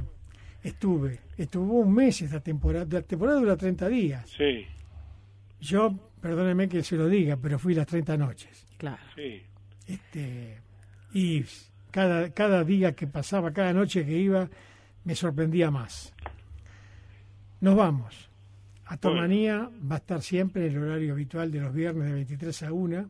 Estuve. 0.64 1.20
Estuvo 1.38 1.80
un 1.80 1.94
mes 1.94 2.22
esta 2.22 2.40
temporada. 2.42 2.86
La 2.90 3.02
temporada 3.02 3.40
dura 3.40 3.56
30 3.56 3.88
días. 3.88 4.30
Sí, 4.30 4.66
Yo, 5.60 5.94
perdóneme 6.22 6.68
que 6.68 6.84
se 6.84 6.96
lo 6.98 7.08
diga, 7.08 7.38
pero 7.38 7.58
fui 7.58 7.74
las 7.74 7.88
30 7.88 8.18
noches. 8.18 8.68
Claro. 8.78 9.02
sí. 9.16 9.42
Este, 9.88 10.60
y 11.14 11.44
cada, 11.92 12.30
cada 12.32 12.64
día 12.64 12.94
que 12.96 13.08
pasaba, 13.08 13.52
cada 13.52 13.74
noche 13.74 14.06
que 14.06 14.18
iba, 14.18 14.50
me 15.04 15.16
sorprendía 15.16 15.70
más. 15.72 16.14
Nos 17.60 17.76
vamos. 17.76 18.30
Atomanía 18.86 19.70
va 19.90 19.96
a 19.96 19.98
estar 20.00 20.22
siempre 20.22 20.66
en 20.68 20.74
el 20.76 20.84
horario 20.84 21.14
habitual 21.14 21.52
de 21.52 21.62
los 21.62 21.74
viernes 21.74 22.06
de 22.08 22.14
23 22.14 22.64
a 22.64 22.74
1 22.74 23.10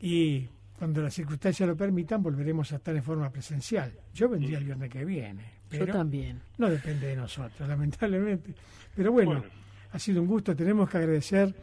y 0.00 0.48
cuando 0.78 1.02
las 1.02 1.14
circunstancias 1.14 1.68
lo 1.68 1.76
permitan 1.76 2.22
volveremos 2.22 2.72
a 2.72 2.76
estar 2.76 2.94
en 2.94 3.02
forma 3.02 3.30
presencial. 3.30 3.92
Yo 4.14 4.28
vendría 4.28 4.58
el 4.58 4.64
viernes 4.64 4.90
que 4.90 5.04
viene. 5.04 5.42
Yo 5.70 5.78
pero 5.80 5.92
también. 5.92 6.40
No 6.58 6.68
depende 6.68 7.06
de 7.08 7.16
nosotros, 7.16 7.68
lamentablemente. 7.68 8.54
Pero 8.94 9.10
bueno, 9.12 9.30
Bueno. 9.32 9.44
ha 9.92 9.98
sido 9.98 10.20
un 10.20 10.28
gusto. 10.28 10.54
Tenemos 10.54 10.88
que 10.88 10.98
agradecer 10.98 11.54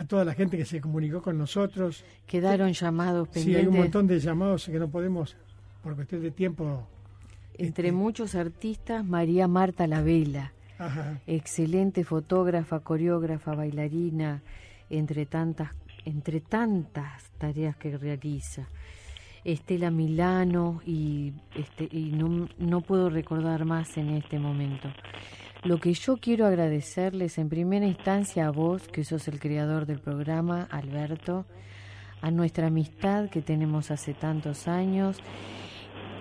a 0.00 0.04
toda 0.06 0.24
la 0.24 0.32
gente 0.32 0.56
que 0.56 0.64
se 0.64 0.80
comunicó 0.80 1.20
con 1.20 1.36
nosotros. 1.36 2.04
Quedaron 2.26 2.72
llamados 2.72 3.28
Sí, 3.32 3.40
hay 3.40 3.44
pendientes. 3.44 3.68
un 3.74 3.76
montón 3.80 4.06
de 4.06 4.18
llamados 4.18 4.64
que 4.64 4.78
no 4.78 4.88
podemos, 4.88 5.36
por 5.82 5.94
cuestión 5.94 6.22
de 6.22 6.30
tiempo. 6.30 6.86
Entre 7.58 7.92
muchos 7.92 8.34
artistas, 8.34 9.04
María 9.04 9.46
Marta 9.46 9.86
Lavela, 9.86 10.52
Ajá. 10.78 11.20
excelente 11.26 12.04
fotógrafa, 12.04 12.80
coreógrafa, 12.80 13.54
bailarina, 13.54 14.42
entre 14.88 15.26
tantas, 15.26 15.68
entre 16.06 16.40
tantas 16.40 17.30
tareas 17.36 17.76
que 17.76 17.98
realiza. 17.98 18.68
Estela 19.44 19.90
Milano 19.90 20.80
y, 20.86 21.32
este, 21.54 21.88
y 21.94 22.12
no, 22.12 22.48
no 22.58 22.80
puedo 22.80 23.10
recordar 23.10 23.66
más 23.66 23.98
en 23.98 24.10
este 24.10 24.38
momento. 24.38 24.88
Lo 25.62 25.78
que 25.78 25.92
yo 25.92 26.16
quiero 26.16 26.46
agradecerles 26.46 27.36
en 27.36 27.50
primera 27.50 27.86
instancia 27.86 28.46
a 28.46 28.50
vos, 28.50 28.88
que 28.88 29.04
sos 29.04 29.28
el 29.28 29.38
creador 29.38 29.84
del 29.84 29.98
programa, 29.98 30.66
Alberto, 30.70 31.44
a 32.22 32.30
nuestra 32.30 32.68
amistad 32.68 33.28
que 33.28 33.42
tenemos 33.42 33.90
hace 33.90 34.14
tantos 34.14 34.68
años 34.68 35.18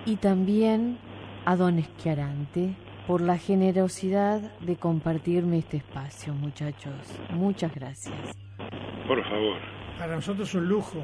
y 0.06 0.18
también 0.18 0.98
a 1.46 1.56
don 1.56 1.80
Esquiarante 1.80 2.76
por 3.08 3.22
la 3.22 3.38
generosidad 3.38 4.42
de 4.60 4.76
compartirme 4.76 5.60
este 5.60 5.78
espacio, 5.78 6.34
muchachos. 6.34 6.94
Muchas 7.32 7.74
gracias. 7.74 8.14
Por 9.08 9.24
favor. 9.24 9.58
Para 9.98 10.16
nosotros 10.16 10.50
es 10.50 10.56
un 10.56 10.68
lujo 10.68 11.04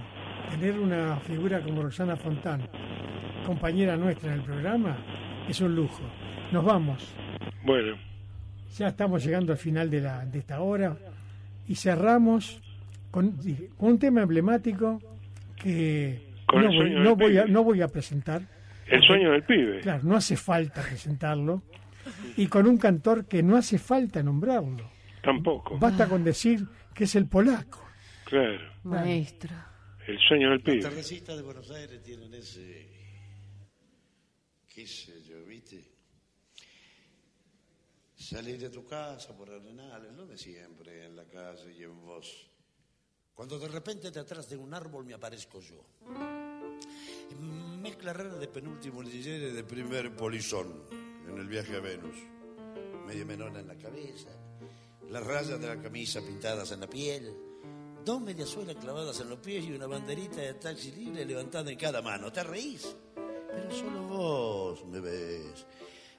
tener 0.49 0.77
una 0.77 1.17
figura 1.21 1.61
como 1.61 1.83
Roxana 1.83 2.15
Fontán, 2.15 2.67
compañera 3.45 3.95
nuestra 3.97 4.33
en 4.33 4.39
el 4.39 4.45
programa, 4.45 4.97
es 5.47 5.59
un 5.61 5.75
lujo. 5.75 6.03
Nos 6.51 6.63
vamos. 6.63 7.15
Bueno, 7.63 7.95
Ya 8.77 8.87
estamos 8.89 9.23
llegando 9.23 9.53
al 9.53 9.57
final 9.57 9.89
de, 9.89 10.01
la, 10.01 10.25
de 10.25 10.39
esta 10.39 10.59
hora 10.61 10.97
y 11.67 11.75
cerramos 11.75 12.61
con, 13.11 13.31
con 13.77 13.89
un 13.89 13.99
tema 13.99 14.21
emblemático 14.21 15.01
que 15.55 16.33
Con 16.45 16.63
no, 16.63 16.69
voy, 16.69 16.89
no 16.91 17.15
voy 17.15 17.37
a, 17.37 17.45
no 17.45 17.63
voy 17.63 17.81
a 17.81 17.87
presentar. 17.87 18.41
el 18.87 19.01
sueño 19.01 19.31
del 19.31 19.43
pibe. 19.43 19.79
Claro, 19.81 20.03
no 20.03 20.15
hace 20.15 20.35
falta 20.35 20.81
presentarlo. 20.81 21.63
Y 22.37 22.47
con 22.47 22.67
un 22.67 22.77
cantor 22.77 23.25
que 23.25 23.41
no 23.41 23.55
hace 23.55 23.79
falta 23.79 24.21
nombrarlo. 24.21 24.91
Tampoco. 25.23 25.77
Basta 25.79 26.07
con 26.07 26.23
decir 26.23 26.67
que 26.93 27.05
es 27.05 27.15
el 27.15 27.27
polaco. 27.27 27.83
Claro, 28.25 28.59
Maestro. 28.83 29.55
el 30.07 30.19
sueño 30.19 30.49
del 30.51 30.61
pibe. 30.61 30.81
tardecitas 30.81 31.35
de 31.37 31.43
Buenos 31.43 31.71
Aires 31.71 32.03
tienen 32.03 32.33
ese. 32.33 32.87
qué 34.73 34.85
sé 34.85 35.13
yo, 35.23 35.43
¿viste? 35.47 35.94
Salir 38.25 38.57
de 38.57 38.71
tu 38.71 38.83
casa 38.83 39.37
por 39.37 39.51
arenales, 39.51 40.11
lo 40.13 40.25
de 40.25 40.35
siempre, 40.35 41.05
en 41.05 41.15
la 41.15 41.25
calle 41.25 41.71
y 41.71 41.83
en 41.83 42.03
vos. 42.03 42.49
Cuando 43.35 43.59
de 43.59 43.67
repente 43.67 44.09
detrás 44.09 44.49
de 44.49 44.57
un 44.57 44.73
árbol 44.73 45.05
me 45.05 45.13
aparezco 45.13 45.59
yo. 45.59 45.85
Mezcla 47.39 48.13
rara 48.13 48.33
de 48.33 48.47
penúltimo 48.47 49.03
lillere 49.03 49.53
de 49.53 49.63
primer 49.63 50.15
polizón 50.15 50.87
en 51.29 51.37
el 51.37 51.47
viaje 51.47 51.75
a 51.75 51.81
Venus. 51.81 52.15
Media 53.05 53.25
menona 53.25 53.59
en 53.59 53.67
la 53.67 53.77
cabeza, 53.77 54.31
las 55.07 55.23
rayas 55.23 55.61
de 55.61 55.67
la 55.67 55.79
camisa 55.79 56.19
pintadas 56.21 56.71
en 56.71 56.79
la 56.79 56.89
piel, 56.89 57.31
dos 58.03 58.21
mediasuelas 58.21 58.77
clavadas 58.77 59.19
en 59.19 59.29
los 59.29 59.37
pies 59.37 59.65
y 59.65 59.73
una 59.73 59.85
banderita 59.85 60.41
de 60.41 60.55
taxi 60.55 60.93
libre 60.93 61.25
levantada 61.25 61.69
en 61.69 61.77
cada 61.77 62.01
mano. 62.01 62.31
¿Te 62.31 62.41
reís? 62.41 62.95
Pero 63.13 63.71
solo 63.71 64.01
vos 64.07 64.83
me 64.87 64.99
ves. 64.99 65.67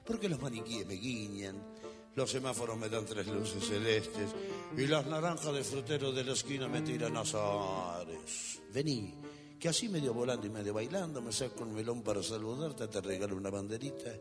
Porque 0.05 0.29
los 0.29 0.41
maniquíes 0.41 0.87
me 0.87 0.93
guiñan, 0.93 1.75
los 2.17 2.31
semáforos 2.31 2.75
me 2.75 2.89
dan 2.89 3.05
tres 3.05 3.27
luces 3.27 3.63
celestes 3.63 4.31
y 4.75 4.87
las 4.87 5.05
naranjas 5.05 5.53
de 5.53 5.63
frutero 5.63 6.11
de 6.11 6.23
la 6.23 6.33
esquina 6.33 6.67
me 6.67 6.81
tiran 6.81 7.15
azares. 7.15 8.59
Vení, 8.73 9.13
que 9.59 9.69
así 9.69 9.87
medio 9.87 10.15
volando 10.15 10.47
y 10.47 10.49
medio 10.49 10.73
bailando 10.73 11.21
me 11.21 11.31
saco 11.31 11.63
un 11.63 11.75
melón 11.75 12.01
para 12.01 12.23
saludarte, 12.23 12.87
te 12.87 13.01
regalo 13.01 13.35
una 13.35 13.51
banderita 13.51 14.11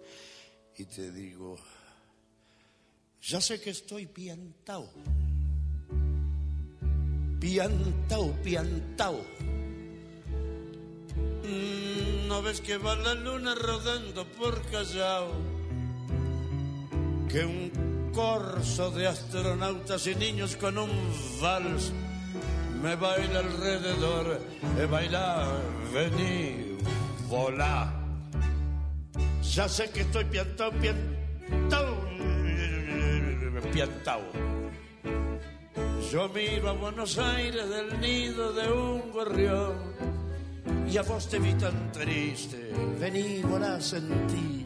y 0.77 0.85
te 0.85 1.11
digo, 1.11 1.57
ya 3.23 3.41
sé 3.41 3.63
que 3.63 3.71
estoy 3.71 4.05
piantao. 4.05 4.91
Piantao, 7.41 8.43
piantao. 8.45 9.25
Mm, 11.45 12.29
¿No 12.29 12.43
ves 12.43 12.61
que 12.61 12.77
va 12.77 12.95
la 12.95 13.15
luna 13.15 13.55
rodando 13.55 14.27
por 14.33 14.61
Callao? 14.71 15.56
Que 17.29 17.45
un 17.45 18.11
corso 18.15 18.91
de 18.91 19.07
astronautas 19.07 20.07
y 20.07 20.15
niños 20.15 20.57
con 20.57 20.79
un 20.79 20.91
vals 21.41 21.93
me 22.83 22.95
baila 22.97 23.41
alrededor. 23.41 24.41
Baila, 24.91 25.49
vení, 25.93 26.79
volá. 27.29 27.93
Ya 29.43 29.69
sé 29.69 29.91
que 29.91 30.03
estoy 30.03 30.25
piantao, 30.27 30.71
piantao, 30.73 31.97
piantao. 33.73 34.23
Yo 36.13 36.29
miro 36.29 36.71
a 36.71 36.73
Buenos 36.73 37.19
Aires 37.19 37.69
del 37.69 38.01
nido 38.01 38.53
de 38.53 38.71
un 38.71 39.11
gorrión 39.11 39.75
y 40.89 40.97
a 40.97 41.03
vos 41.03 41.29
te 41.29 41.39
vi 41.39 41.55
tan 41.55 41.91
triste. 41.91 42.73
Vení, 43.01 43.43
volá, 43.43 43.81
sentí 43.81 44.66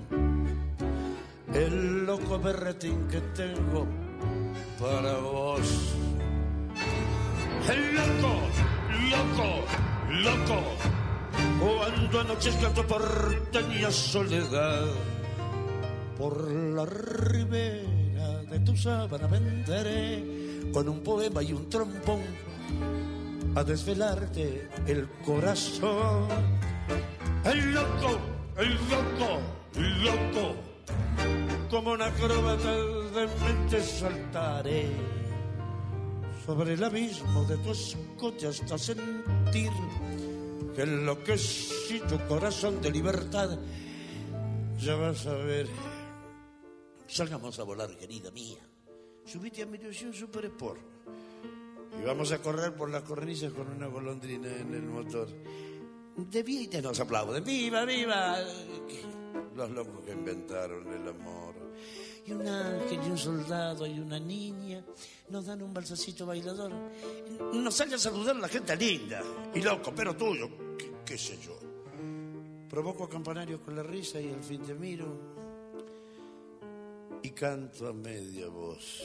el 1.54 2.06
loco 2.06 2.38
berretín 2.38 3.08
que 3.08 3.20
tengo 3.34 3.86
para 4.80 5.16
vos. 5.18 5.94
El 7.68 7.94
loco, 7.94 8.32
loco, 9.10 9.48
loco. 10.10 10.62
Cuando 11.60 12.20
anochezca 12.20 12.72
tu 12.72 12.82
porteña 12.84 13.90
soledad, 13.90 14.86
por 16.16 16.50
la 16.50 16.86
ribera 16.86 18.42
de 18.50 18.60
tu 18.60 18.76
sábana 18.76 19.26
venderé 19.26 20.70
con 20.72 20.88
un 20.88 21.02
poema 21.02 21.42
y 21.42 21.52
un 21.52 21.68
trombón 21.68 22.22
a 23.54 23.64
desvelarte 23.64 24.68
el 24.86 25.08
corazón. 25.24 26.28
El 27.44 27.74
loco, 27.74 28.18
el 28.58 28.74
loco, 28.74 29.40
el 29.76 30.04
loco, 30.04 30.54
como 31.70 31.92
una 31.92 32.06
acróbata 32.06 32.76
de 32.76 33.26
mente 33.44 33.82
saltaré 33.82 34.88
sobre 36.44 36.74
el 36.74 36.82
abismo 36.82 37.44
de 37.44 37.56
tu 37.58 37.70
escote 37.70 38.48
hasta 38.48 38.76
sentir 38.76 39.70
que 40.74 40.82
enloquecí 40.82 42.00
tu 42.08 42.18
corazón 42.26 42.80
de 42.80 42.90
libertad. 42.90 43.58
Ya 44.78 44.96
vas 44.96 45.26
a 45.26 45.34
ver. 45.34 45.68
Salgamos 47.06 47.58
a 47.58 47.64
volar, 47.64 47.96
querida 47.96 48.30
mía. 48.30 48.58
Subite 49.24 49.62
a 49.62 49.66
mi 49.66 49.78
ilusión 49.78 50.12
Super 50.12 50.46
Sport. 50.46 50.80
Y 52.00 52.04
vamos 52.04 52.32
a 52.32 52.38
correr 52.38 52.74
por 52.74 52.90
las 52.90 53.02
cornisas 53.02 53.52
con 53.52 53.68
una 53.68 53.86
golondrina 53.86 54.48
en 54.48 54.74
el 54.74 54.82
motor. 54.82 55.28
De 56.16 56.42
vida 56.42 56.78
y 56.78 56.82
nos 56.82 56.98
aplauden. 56.98 57.44
¡Viva, 57.44 57.84
viva! 57.84 58.38
Los 59.54 59.70
locos 59.70 60.04
que 60.04 60.12
inventaron 60.12 60.86
el 60.92 61.08
amor. 61.08 61.54
Y 62.26 62.32
un 62.32 62.46
ángel 62.46 63.00
y 63.06 63.10
un 63.10 63.18
soldado 63.18 63.86
y 63.86 63.98
una 63.98 64.18
niña 64.18 64.84
nos 65.28 65.46
dan 65.46 65.62
un 65.62 65.72
balsacito 65.72 66.26
bailador. 66.26 66.72
Nos 67.52 67.74
sale 67.74 67.94
a 67.94 67.98
saludar 67.98 68.36
la 68.36 68.48
gente 68.48 68.76
linda 68.76 69.22
y 69.54 69.60
loco, 69.60 69.92
pero 69.94 70.16
tuyo, 70.16 70.48
qué, 70.78 70.92
qué 71.04 71.18
sé 71.18 71.38
yo. 71.38 71.58
Provoco 72.68 73.04
a 73.04 73.08
campanarios 73.08 73.60
con 73.60 73.74
la 73.74 73.82
risa 73.82 74.20
y 74.20 74.28
al 74.30 74.42
fin 74.44 74.62
te 74.62 74.74
miro 74.74 75.40
y 77.22 77.30
canto 77.30 77.88
a 77.88 77.92
media 77.92 78.48
voz. 78.48 79.02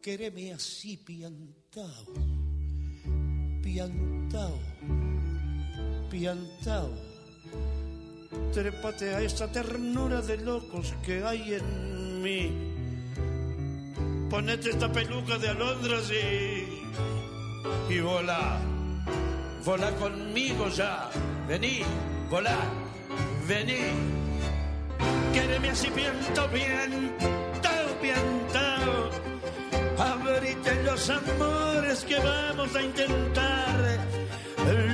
Quereme 0.00 0.52
así 0.52 0.96
piantao, 0.96 2.06
piantao, 3.62 4.58
piantao. 6.10 7.11
Trépate 8.52 9.14
a 9.14 9.20
esta 9.20 9.50
ternura 9.50 10.20
de 10.20 10.36
locos 10.38 10.94
que 11.04 11.24
hay 11.24 11.54
en 11.54 12.22
mí. 12.22 12.52
Ponete 14.28 14.70
esta 14.70 14.90
peluca 14.90 15.38
de 15.38 15.48
alondras 15.48 16.10
y, 16.10 17.92
y 17.92 18.00
volá. 18.00 18.60
Volá 19.64 19.90
conmigo 19.92 20.68
ya. 20.68 21.10
Vení, 21.48 21.82
volá, 22.30 22.58
vení. 23.46 24.22
Quéreme 25.32 25.70
así 25.70 25.88
piantao, 25.90 26.48
piantao, 26.50 27.88
piantao. 28.00 29.10
Abrite 29.98 30.82
los 30.84 31.10
amores 31.10 32.04
que 32.04 32.18
vamos 32.18 32.74
a 32.74 32.82
intentar 32.82 34.21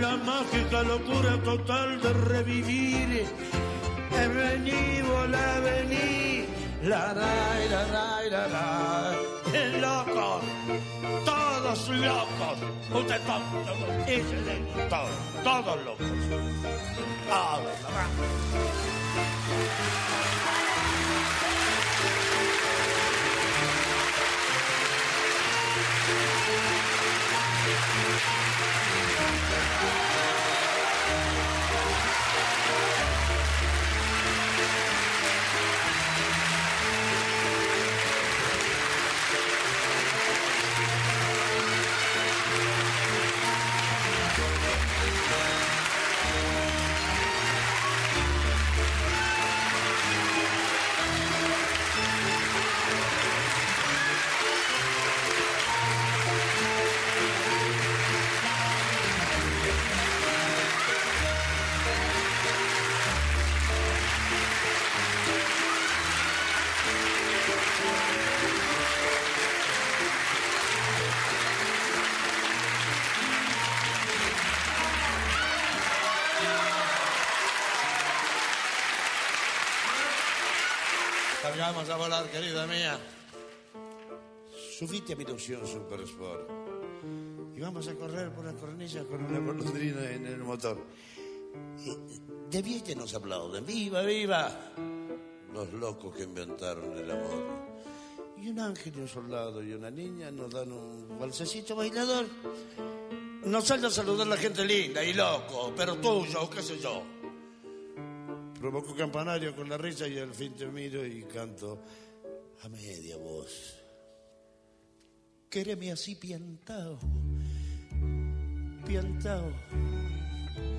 la 0.00 0.16
mágica 0.16 0.82
locura 0.82 1.36
total 1.44 2.00
de 2.00 2.12
revivir. 2.12 3.26
Vení, 4.10 5.02
volá, 5.02 5.60
vení, 5.60 6.46
la 6.82 7.14
ray, 7.14 7.68
la 7.68 7.84
ray, 7.94 8.30
la 8.30 8.44
ray. 8.54 9.80
Loco! 9.80 10.40
Todos 11.24 11.88
locos. 11.88 12.58
Usted 12.92 13.20
todos, 13.26 13.42
todos, 14.88 15.10
todos 15.44 15.84
locos. 15.84 16.06
Ah, 17.30 17.58
Thank. 27.78 29.07
Vamos 81.72 81.90
a 81.90 81.96
volar, 81.96 82.30
querida 82.30 82.66
mía. 82.66 82.98
Subite 84.78 85.12
a 85.12 85.16
mi 85.16 85.24
ilusión 85.24 85.66
Super 85.66 86.00
Sport. 86.00 86.48
Y 87.54 87.60
vamos 87.60 87.86
a 87.88 87.94
correr 87.94 88.32
por 88.32 88.46
las 88.46 88.54
cornillas 88.54 89.04
con 89.04 89.22
una 89.22 89.38
golondrina 89.38 90.10
en 90.10 90.26
el 90.26 90.38
motor. 90.38 90.78
Y 91.84 92.50
de 92.50 92.62
Viete 92.62 92.96
nos 92.96 93.12
aplauden. 93.12 93.66
¡Viva, 93.66 94.00
viva! 94.02 94.72
Los 95.52 95.70
locos 95.74 96.16
que 96.16 96.22
inventaron 96.22 96.96
el 96.96 97.10
amor. 97.10 97.44
Y 98.38 98.48
un 98.48 98.60
ángel 98.60 98.94
y 98.96 99.00
un 99.00 99.08
soldado 99.08 99.62
y 99.62 99.74
una 99.74 99.90
niña 99.90 100.30
nos 100.30 100.50
dan 100.50 100.72
un 100.72 101.18
balsecito 101.18 101.76
bailador. 101.76 102.24
Nos 103.44 103.64
sale 103.64 103.88
a 103.88 103.90
saludar 103.90 104.26
la 104.26 104.38
gente 104.38 104.64
linda 104.64 105.04
y 105.04 105.12
loco, 105.12 105.72
pero 105.76 105.96
tuyo, 105.96 106.48
qué 106.48 106.62
sé 106.62 106.78
yo. 106.78 107.17
Provoco 108.70 108.94
campanario 108.94 109.56
con 109.56 109.66
la 109.66 109.78
risa 109.78 110.06
y 110.06 110.18
al 110.18 110.34
fin 110.34 110.52
te 110.52 110.66
miro 110.66 111.02
y 111.02 111.22
canto 111.22 111.82
a 112.62 112.68
media 112.68 113.16
voz. 113.16 113.80
Quéreme 115.48 115.90
así 115.90 116.16
piantao, 116.16 116.98
piantao, 118.86 119.50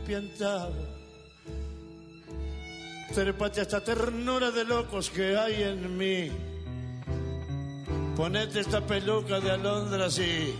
piantao. 0.06 0.72
Trépate 3.12 3.62
a 3.62 3.64
esta 3.64 3.84
ternura 3.84 4.52
de 4.52 4.66
locos 4.66 5.10
que 5.10 5.36
hay 5.36 5.64
en 5.64 5.98
mí. 5.98 6.32
Ponete 8.16 8.60
esta 8.60 8.86
peluca 8.86 9.40
de 9.40 9.50
alondra 9.50 10.06
así 10.06 10.54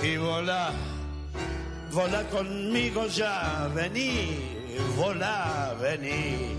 y 0.00 0.16
volá, 0.18 0.72
volá 1.90 2.22
conmigo 2.30 3.08
ya, 3.08 3.68
vení, 3.74 4.61
volá, 4.96 5.74
vení. 5.80 6.56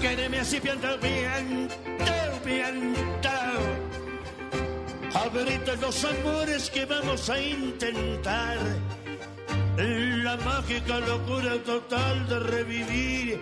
Quéreme 0.00 0.40
así 0.40 0.60
piantao, 0.60 0.98
piantao, 0.98 2.40
piantao. 2.44 3.62
Abrite 5.14 5.76
los 5.76 6.04
amores 6.04 6.70
que 6.70 6.84
vamos 6.84 7.30
a 7.30 7.38
intentar. 7.40 8.58
La 9.76 10.36
mágica 10.36 11.00
locura 11.00 11.58
total 11.64 12.28
de 12.28 12.38
revivir. 12.38 13.40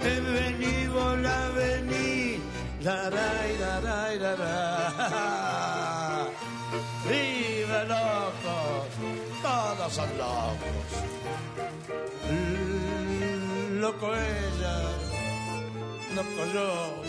Vení, 0.00 0.88
volá, 0.88 1.50
vení. 1.54 2.40
Daray, 2.82 3.58
daray, 3.58 4.18
daray. 4.18 5.50
¡Vive 7.04 7.84
locos! 7.86 8.88
Todos 9.42 9.92
son 9.92 10.08
locos. 10.18 10.88
Loco 13.80 14.14
ella, 14.14 14.76
loco 16.14 16.52
yo. 16.52 17.02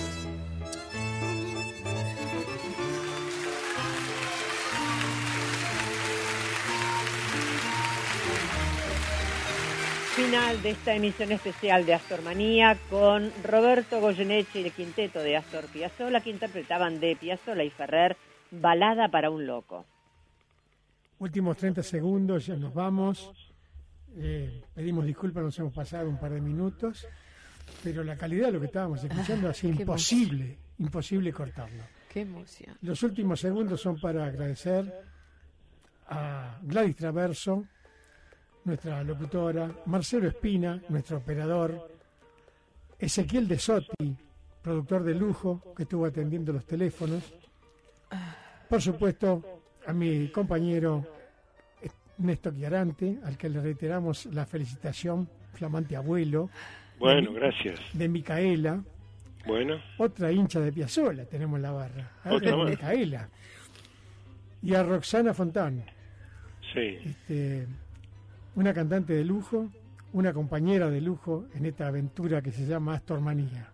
Final 10.15 10.61
de 10.61 10.69
esta 10.69 10.95
emisión 10.95 11.33
especial 11.33 11.85
de 11.85 11.93
Astor 11.93 12.21
Manía 12.21 12.77
con 12.89 13.33
Roberto 13.43 13.99
Goyeneche 13.99 14.61
y 14.61 14.63
el 14.63 14.71
quinteto 14.71 15.19
de 15.19 15.35
Astor 15.35 15.65
Piazzolla 15.65 16.21
que 16.21 16.29
interpretaban 16.29 17.01
de 17.01 17.17
Piazzolla 17.17 17.65
y 17.65 17.69
Ferrer 17.69 18.15
Balada 18.49 19.09
para 19.09 19.29
un 19.29 19.45
loco. 19.45 19.83
Últimos 21.19 21.57
30 21.57 21.83
segundos, 21.83 22.45
ya 22.45 22.55
nos 22.55 22.73
vamos. 22.73 23.50
Eh, 24.17 24.63
pedimos 24.73 25.05
disculpas, 25.05 25.43
nos 25.43 25.59
hemos 25.59 25.73
pasado 25.73 26.09
un 26.09 26.19
par 26.19 26.31
de 26.31 26.41
minutos, 26.41 27.07
pero 27.83 28.03
la 28.03 28.17
calidad 28.17 28.47
de 28.47 28.53
lo 28.53 28.59
que 28.59 28.65
estábamos 28.65 29.03
escuchando 29.03 29.49
ha 29.49 29.53
sido 29.53 29.73
qué 29.77 29.81
imposible, 29.83 30.57
imposible 30.79 31.31
cortarlo. 31.31 31.83
Qué 32.09 32.21
emoción. 32.21 32.77
Los 32.81 33.01
últimos 33.03 33.39
segundos 33.39 33.79
son 33.79 33.99
para 33.99 34.25
agradecer 34.25 34.93
a 36.07 36.59
Gladys 36.61 36.95
Traverso, 36.97 37.65
nuestra 38.65 39.03
locutora, 39.03 39.73
Marcelo 39.85 40.27
Espina, 40.27 40.81
nuestro 40.89 41.17
operador, 41.17 41.89
Ezequiel 42.99 43.47
de 43.47 43.57
Sotti, 43.57 44.17
productor 44.61 45.03
de 45.03 45.15
lujo, 45.15 45.73
que 45.75 45.83
estuvo 45.83 46.05
atendiendo 46.05 46.51
los 46.51 46.65
teléfonos. 46.65 47.23
Por 48.69 48.81
supuesto, 48.81 49.61
a 49.87 49.93
mi 49.93 50.29
compañero 50.29 51.20
Néstor 52.23 52.55
Chiarante, 52.55 53.19
al 53.23 53.37
que 53.37 53.49
le 53.49 53.61
reiteramos 53.61 54.25
la 54.27 54.45
felicitación, 54.45 55.27
flamante 55.53 55.95
abuelo. 55.95 56.49
Bueno, 56.99 57.31
de, 57.33 57.39
gracias. 57.39 57.79
De 57.93 58.07
Micaela, 58.07 58.83
Bueno, 59.45 59.75
otra 59.97 60.31
hincha 60.31 60.59
de 60.59 60.71
Piazzola 60.71 61.25
tenemos 61.25 61.57
en 61.57 61.61
la 61.63 61.71
barra. 61.71 62.11
Otra 62.25 62.35
Otra 62.35 62.57
más. 62.57 62.69
Micaela. 62.69 63.29
Y 64.61 64.75
a 64.75 64.83
Roxana 64.83 65.33
Fontán, 65.33 65.83
sí. 66.73 66.99
este, 67.03 67.67
una 68.55 68.73
cantante 68.73 69.13
de 69.13 69.25
lujo, 69.25 69.69
una 70.13 70.31
compañera 70.33 70.89
de 70.89 71.01
lujo 71.01 71.45
en 71.55 71.65
esta 71.65 71.87
aventura 71.87 72.41
que 72.41 72.51
se 72.51 72.65
llama 72.67 72.93
Astormanía. 72.93 73.67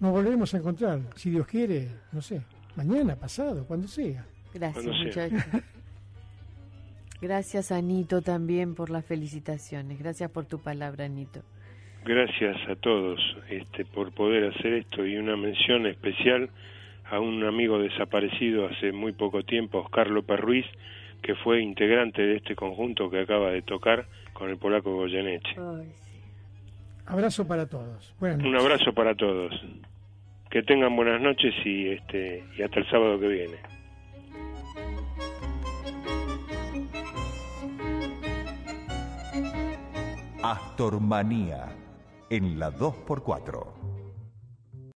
Nos 0.00 0.12
volveremos 0.12 0.52
a 0.54 0.58
encontrar, 0.58 1.00
si 1.14 1.30
Dios 1.30 1.46
quiere, 1.46 1.88
no 2.12 2.20
sé, 2.22 2.40
mañana, 2.76 3.16
pasado, 3.16 3.66
cuando 3.66 3.86
sea. 3.88 4.24
Gracias, 4.54 4.84
Cuando 4.84 5.12
sea. 5.12 5.28
muchachos. 5.28 5.62
Gracias, 7.20 7.72
Anito, 7.72 8.22
también 8.22 8.74
por 8.74 8.90
las 8.90 9.04
felicitaciones. 9.04 9.98
Gracias 9.98 10.30
por 10.30 10.44
tu 10.44 10.58
palabra, 10.58 11.06
Anito. 11.06 11.40
Gracias 12.04 12.56
a 12.68 12.76
todos 12.76 13.18
este, 13.48 13.84
por 13.84 14.12
poder 14.12 14.52
hacer 14.52 14.74
esto 14.74 15.04
y 15.04 15.16
una 15.16 15.36
mención 15.36 15.86
especial 15.86 16.50
a 17.10 17.18
un 17.18 17.42
amigo 17.44 17.78
desaparecido 17.78 18.68
hace 18.68 18.92
muy 18.92 19.12
poco 19.12 19.42
tiempo, 19.42 19.78
Oscar 19.78 20.08
López 20.08 20.38
Ruiz, 20.38 20.66
que 21.22 21.34
fue 21.34 21.60
integrante 21.60 22.22
de 22.22 22.36
este 22.36 22.54
conjunto 22.54 23.10
que 23.10 23.20
acaba 23.20 23.50
de 23.50 23.62
tocar 23.62 24.06
con 24.32 24.50
el 24.50 24.56
polaco 24.56 24.94
Goyeneche. 24.94 25.56
Abrazo 27.06 27.46
para 27.46 27.66
todos. 27.66 28.14
Buenas 28.20 28.44
Un 28.44 28.56
abrazo 28.56 28.92
para 28.92 29.14
todos. 29.14 29.52
Que 30.50 30.62
tengan 30.62 30.94
buenas 30.94 31.20
noches 31.20 31.54
y, 31.64 31.88
este, 31.88 32.44
y 32.56 32.62
hasta 32.62 32.80
el 32.80 32.88
sábado 32.88 33.18
que 33.18 33.28
viene. 33.28 33.75
Astormanía 40.48 41.66
en 42.30 42.60
la 42.60 42.70
2x4. 42.70 43.95